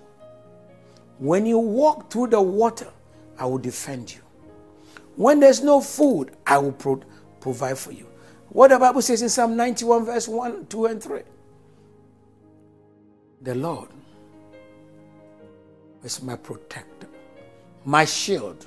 When 1.19 1.47
you 1.47 1.59
walk 1.59 2.11
through 2.11 2.29
the 2.29 2.41
water, 2.41 2.89
I 3.39 3.47
will 3.47 3.59
defend 3.59 4.15
you. 4.15 4.21
When 5.17 5.41
there's 5.41 5.63
no 5.63 5.81
food, 5.81 6.37
I 6.47 6.59
will 6.59 6.73
pro- 6.73 7.03
provide 7.41 7.79
for 7.79 7.93
you. 7.93 8.07
What 8.51 8.69
the 8.69 8.79
Bible 8.79 9.03
says 9.03 9.21
in 9.21 9.29
Psalm 9.29 9.57
91, 9.57 10.05
verse 10.05 10.29
1, 10.29 10.67
2, 10.67 10.87
and 10.87 11.03
3. 11.03 11.21
The 13.41 13.55
Lord 13.55 13.89
is 16.03 16.23
my 16.23 16.35
protector, 16.35 17.09
my 17.85 18.05
shield. 18.05 18.67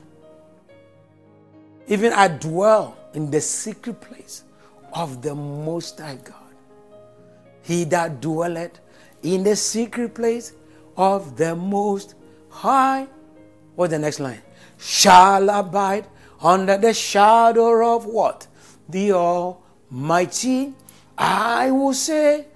Even 1.88 2.14
I 2.14 2.30
dwell 2.30 2.98
in 3.14 3.30
the 3.30 3.42
secret 3.42 4.00
place 4.00 4.44
of 4.94 5.22
the 5.22 5.36
Most 5.36 6.00
High 6.00 6.16
God. 6.24 6.36
He 7.64 7.84
that 7.86 8.22
dwelleth 8.22 8.80
in 9.24 9.44
the 9.44 9.58
secret 9.58 10.16
place 10.16 10.54
of 10.96 11.36
the 11.36 11.54
Most 11.54 12.16
High. 12.50 13.08
What's 13.76 13.92
the 13.92 14.00
next 14.00 14.22
line? 14.22 14.42
Shall 14.78 15.50
abide 15.50 16.08
under 16.42 16.78
the 16.78 16.94
shadow 16.94 17.96
of 17.96 18.06
what? 18.06 18.48
The 18.88 19.12
Almighty. 19.12 20.74
I 21.18 21.72
will 21.72 21.94
say 21.94 22.48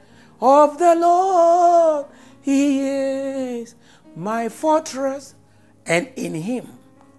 of 0.41 0.78
the 0.78 0.95
Lord, 0.95 2.08
He 2.41 2.88
is 2.88 3.76
my 4.15 4.50
fortress, 4.50 5.36
and 5.86 6.10
in 6.15 6.34
Him 6.34 6.67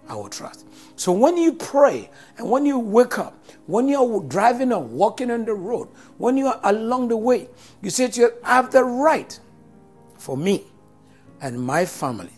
I 0.07 0.15
will 0.15 0.29
trust. 0.29 0.65
So 0.95 1.11
when 1.11 1.37
you 1.37 1.53
pray 1.53 2.09
and 2.37 2.49
when 2.49 2.65
you 2.65 2.79
wake 2.79 3.19
up, 3.19 3.37
when 3.67 3.87
you're 3.87 4.23
driving 4.23 4.71
or 4.71 4.81
walking 4.81 5.29
on 5.29 5.45
the 5.45 5.53
road, 5.53 5.89
when 6.17 6.37
you 6.37 6.47
are 6.47 6.59
along 6.63 7.09
the 7.09 7.17
way, 7.17 7.49
you 7.81 7.89
say 7.89 8.07
to 8.07 8.21
yourself, 8.21 8.41
I 8.43 8.55
have 8.55 8.71
the 8.71 8.83
right 8.83 9.39
for 10.17 10.37
me 10.37 10.65
and 11.41 11.61
my 11.61 11.85
family. 11.85 12.31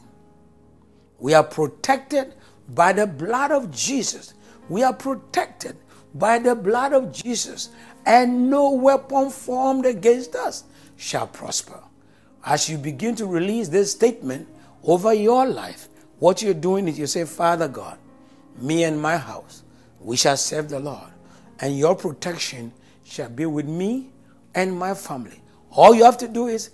We 1.19 1.33
are 1.33 1.43
protected 1.43 2.33
by 2.69 2.93
the 2.93 3.07
blood 3.07 3.51
of 3.51 3.71
Jesus. 3.71 4.33
We 4.67 4.83
are 4.83 4.93
protected 4.93 5.77
by 6.13 6.39
the 6.39 6.55
blood 6.55 6.93
of 6.93 7.11
Jesus, 7.11 7.69
and 8.05 8.49
no 8.49 8.71
weapon 8.71 9.29
formed 9.29 9.85
against 9.85 10.35
us 10.35 10.63
shall 10.99 11.25
prosper. 11.25 11.79
As 12.45 12.69
you 12.69 12.77
begin 12.77 13.15
to 13.15 13.25
release 13.25 13.69
this 13.69 13.91
statement 13.91 14.47
over 14.83 15.13
your 15.13 15.47
life, 15.47 15.87
what 16.19 16.41
you're 16.41 16.53
doing 16.53 16.87
is 16.87 16.99
you 16.99 17.07
say, 17.07 17.25
Father 17.25 17.67
God, 17.67 17.97
me 18.59 18.83
and 18.83 19.01
my 19.01 19.17
house, 19.17 19.63
we 19.99 20.17
shall 20.17 20.37
serve 20.37 20.69
the 20.69 20.79
Lord 20.79 21.09
and 21.61 21.77
your 21.77 21.95
protection 21.95 22.71
shall 23.03 23.29
be 23.29 23.45
with 23.45 23.67
me 23.67 24.09
and 24.55 24.77
my 24.77 24.93
family. 24.93 25.41
All 25.71 25.93
you 25.93 26.03
have 26.03 26.17
to 26.19 26.27
do 26.27 26.47
is 26.47 26.71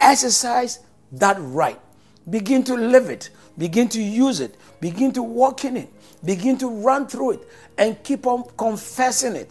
exercise 0.00 0.80
that 1.12 1.36
right. 1.40 1.80
Begin 2.28 2.64
to 2.64 2.74
live 2.74 3.08
it, 3.08 3.30
begin 3.56 3.88
to 3.90 4.02
use 4.02 4.40
it, 4.40 4.56
begin 4.80 5.12
to 5.12 5.22
walk 5.22 5.64
in 5.64 5.76
it, 5.76 5.92
begin 6.24 6.58
to 6.58 6.68
run 6.68 7.06
through 7.06 7.32
it, 7.32 7.48
and 7.78 8.02
keep 8.02 8.26
on 8.26 8.44
confessing 8.56 9.36
it. 9.36 9.50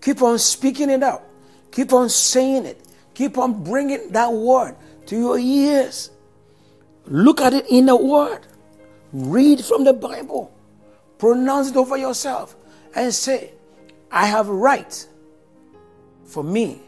Keep 0.00 0.22
on 0.22 0.38
speaking 0.38 0.90
it 0.90 1.02
out, 1.02 1.24
keep 1.70 1.92
on 1.92 2.08
saying 2.08 2.66
it, 2.66 2.84
keep 3.14 3.38
on 3.38 3.62
bringing 3.64 4.10
that 4.12 4.32
word 4.32 4.76
to 5.06 5.16
your 5.16 5.38
ears. 5.38 6.10
Look 7.06 7.40
at 7.40 7.54
it 7.54 7.66
in 7.70 7.86
the 7.86 7.96
word, 7.96 8.40
read 9.12 9.64
from 9.64 9.84
the 9.84 9.92
Bible, 9.92 10.52
pronounce 11.18 11.70
it 11.70 11.76
over 11.76 11.96
yourself 11.96 12.56
and 12.94 13.12
say, 13.12 13.52
I 14.10 14.26
have 14.26 14.48
a 14.48 14.52
right 14.52 15.06
for 16.24 16.44
me 16.44 16.80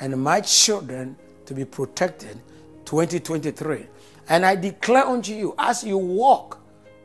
and 0.00 0.16
my 0.22 0.40
children 0.40 1.16
to 1.46 1.54
be 1.54 1.64
protected 1.64 2.40
2023. 2.84 3.86
And 4.28 4.44
I 4.44 4.54
declare 4.56 5.06
unto 5.06 5.32
you, 5.32 5.54
as 5.58 5.84
you 5.84 5.98
walk 5.98 6.60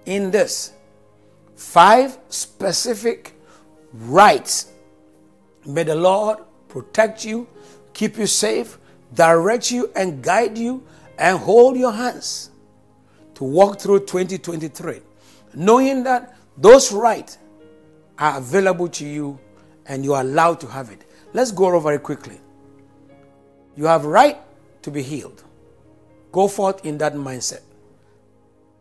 in 0.05 0.31
this, 0.31 0.73
five 1.55 2.17
specific 2.29 3.33
rights. 3.93 4.71
May 5.65 5.83
the 5.83 5.95
Lord 5.95 6.39
protect 6.73 7.23
you, 7.23 7.47
keep 7.93 8.17
you 8.17 8.25
safe, 8.25 8.79
direct 9.13 9.69
you, 9.69 9.91
and 9.95 10.23
guide 10.23 10.57
you, 10.57 10.83
and 11.19 11.38
hold 11.38 11.77
your 11.77 11.91
hands 11.91 12.49
to 13.36 13.43
walk 13.43 13.79
through 13.79 13.99
2023, 13.99 14.99
knowing 15.53 16.03
that 16.03 16.36
those 16.57 16.91
rights 16.91 17.38
are 18.17 18.39
available 18.39 18.88
to 18.88 19.05
you 19.05 19.39
and 19.86 20.03
you 20.03 20.15
are 20.15 20.21
allowed 20.21 20.59
to 20.59 20.67
have 20.67 20.89
it. 20.89 21.05
Let's 21.33 21.51
go 21.51 21.65
over 21.65 21.79
very 21.79 21.99
quickly. 21.99 22.41
You 23.75 23.86
have 23.86 24.05
right 24.05 24.38
to 24.81 24.89
be 24.89 25.03
healed. 25.03 25.43
Go 26.31 26.47
forth 26.47 26.83
in 26.83 26.97
that 26.97 27.13
mindset. 27.13 27.62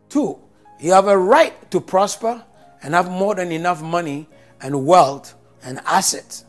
Two, 0.09 0.39
you 0.79 0.91
have 0.93 1.07
a 1.07 1.17
right 1.17 1.69
to 1.69 1.79
prosper 1.79 2.43
and 2.81 2.95
have 2.95 3.11
more 3.11 3.35
than 3.35 3.51
enough 3.51 3.83
money 3.83 4.27
and 4.61 4.83
wealth 4.83 5.35
and 5.63 5.79
assets 5.85 6.45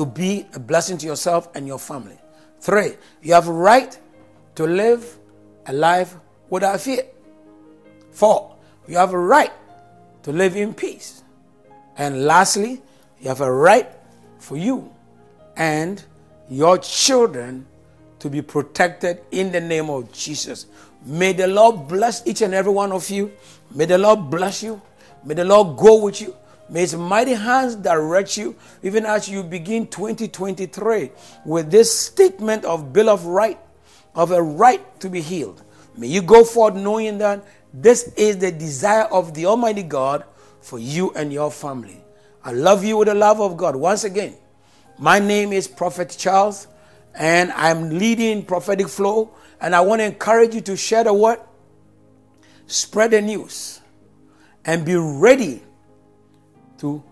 to 0.00 0.06
be 0.06 0.46
a 0.54 0.58
blessing 0.58 0.96
to 0.96 1.04
yourself 1.04 1.54
and 1.54 1.66
your 1.66 1.78
family. 1.78 2.16
Three, 2.58 2.94
you 3.20 3.34
have 3.34 3.48
a 3.48 3.52
right 3.52 3.98
to 4.54 4.64
live 4.66 5.18
a 5.66 5.74
life 5.74 6.16
without 6.48 6.80
fear. 6.80 7.02
Four, 8.10 8.56
you 8.88 8.96
have 8.96 9.12
a 9.12 9.18
right 9.18 9.52
to 10.22 10.32
live 10.32 10.56
in 10.56 10.72
peace. 10.72 11.22
And 11.98 12.24
lastly, 12.24 12.80
you 13.20 13.28
have 13.28 13.42
a 13.42 13.52
right 13.52 13.90
for 14.38 14.56
you 14.56 14.90
and 15.58 16.02
your 16.48 16.78
children 16.78 17.66
to 18.20 18.30
be 18.30 18.40
protected 18.40 19.20
in 19.32 19.52
the 19.52 19.60
name 19.60 19.90
of 19.90 20.10
Jesus. 20.14 20.64
May 21.04 21.34
the 21.34 21.46
Lord 21.46 21.88
bless 21.88 22.26
each 22.26 22.40
and 22.40 22.54
every 22.54 22.72
one 22.72 22.90
of 22.90 23.10
you. 23.10 23.32
May 23.74 23.84
the 23.84 23.98
Lord 23.98 24.30
bless 24.30 24.62
you. 24.62 24.80
May 25.26 25.34
the 25.34 25.44
Lord 25.44 25.76
go 25.76 26.02
with 26.02 26.22
you. 26.22 26.34
May 26.70 26.80
His 26.80 26.94
mighty 26.94 27.34
hands 27.34 27.74
direct 27.74 28.36
you, 28.36 28.54
even 28.82 29.04
as 29.04 29.28
you 29.28 29.42
begin 29.42 29.88
2023 29.88 31.10
with 31.44 31.70
this 31.70 31.96
statement 31.96 32.64
of 32.64 32.92
Bill 32.92 33.10
of 33.10 33.26
Right, 33.26 33.58
of 34.14 34.30
a 34.30 34.40
right 34.40 35.00
to 35.00 35.10
be 35.10 35.20
healed. 35.20 35.64
May 35.96 36.06
you 36.06 36.22
go 36.22 36.44
forward 36.44 36.76
knowing 36.76 37.18
that 37.18 37.44
this 37.74 38.12
is 38.16 38.38
the 38.38 38.52
desire 38.52 39.04
of 39.04 39.34
the 39.34 39.46
Almighty 39.46 39.82
God 39.82 40.24
for 40.60 40.78
you 40.78 41.12
and 41.14 41.32
your 41.32 41.50
family. 41.50 42.04
I 42.44 42.52
love 42.52 42.84
you 42.84 42.96
with 42.96 43.08
the 43.08 43.14
love 43.14 43.40
of 43.40 43.56
God. 43.56 43.74
Once 43.74 44.04
again, 44.04 44.36
my 44.96 45.18
name 45.18 45.52
is 45.52 45.66
Prophet 45.66 46.14
Charles, 46.16 46.68
and 47.14 47.50
I'm 47.52 47.98
leading 47.98 48.44
prophetic 48.44 48.88
flow. 48.88 49.30
And 49.60 49.74
I 49.74 49.80
want 49.80 50.00
to 50.00 50.04
encourage 50.04 50.54
you 50.54 50.60
to 50.62 50.76
share 50.76 51.04
the 51.04 51.12
word, 51.12 51.38
spread 52.66 53.10
the 53.10 53.20
news, 53.20 53.80
and 54.64 54.86
be 54.86 54.94
ready 54.94 55.62
to 56.80 57.02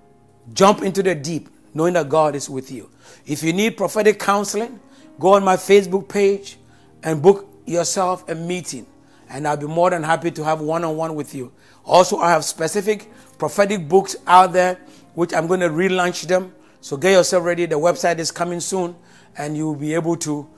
jump 0.52 0.82
into 0.82 1.02
the 1.02 1.14
deep, 1.14 1.48
knowing 1.74 1.94
that 1.94 2.08
God 2.08 2.34
is 2.34 2.50
with 2.50 2.70
you. 2.70 2.90
If 3.26 3.42
you 3.42 3.52
need 3.52 3.76
prophetic 3.76 4.18
counseling, 4.18 4.80
go 5.18 5.34
on 5.34 5.44
my 5.44 5.56
Facebook 5.56 6.08
page 6.08 6.58
and 7.02 7.22
book 7.22 7.48
yourself 7.66 8.28
a 8.28 8.34
meeting, 8.34 8.86
and 9.28 9.46
I'll 9.46 9.56
be 9.56 9.66
more 9.66 9.90
than 9.90 10.02
happy 10.02 10.30
to 10.30 10.44
have 10.44 10.60
one 10.60 10.84
on 10.84 10.96
one 10.96 11.14
with 11.14 11.34
you. 11.34 11.52
Also, 11.84 12.18
I 12.18 12.30
have 12.30 12.44
specific 12.44 13.10
prophetic 13.38 13.88
books 13.88 14.16
out 14.26 14.52
there, 14.52 14.78
which 15.14 15.32
I'm 15.32 15.46
going 15.46 15.60
to 15.60 15.68
relaunch 15.68 16.26
them. 16.26 16.52
So 16.80 16.96
get 16.96 17.12
yourself 17.12 17.44
ready. 17.44 17.66
The 17.66 17.76
website 17.76 18.18
is 18.18 18.30
coming 18.30 18.60
soon, 18.60 18.94
and 19.36 19.56
you'll 19.56 19.74
be 19.74 19.94
able 19.94 20.16
to 20.16 20.48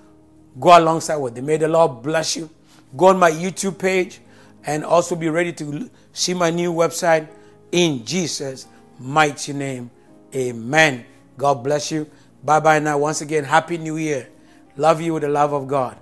go 0.58 0.78
alongside 0.78 1.16
with 1.16 1.34
them. 1.34 1.46
May 1.46 1.56
the 1.56 1.68
Lord 1.68 2.02
bless 2.02 2.36
you. 2.36 2.50
Go 2.96 3.06
on 3.06 3.18
my 3.18 3.30
YouTube 3.30 3.78
page 3.78 4.20
and 4.66 4.84
also 4.84 5.14
be 5.14 5.28
ready 5.28 5.52
to 5.54 5.90
see 6.12 6.34
my 6.34 6.50
new 6.50 6.72
website 6.72 7.28
in 7.72 8.04
Jesus' 8.04 8.66
mighty 9.00 9.52
name. 9.52 9.90
Amen. 10.34 11.04
God 11.36 11.64
bless 11.64 11.90
you. 11.90 12.08
Bye 12.44 12.60
bye 12.60 12.78
now. 12.78 12.98
Once 12.98 13.20
again, 13.20 13.44
Happy 13.44 13.78
New 13.78 13.96
Year. 13.96 14.28
Love 14.76 15.00
you 15.00 15.14
with 15.14 15.22
the 15.22 15.28
love 15.28 15.52
of 15.52 15.66
God. 15.66 15.98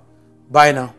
Bye 0.51 0.73
now. 0.73 0.95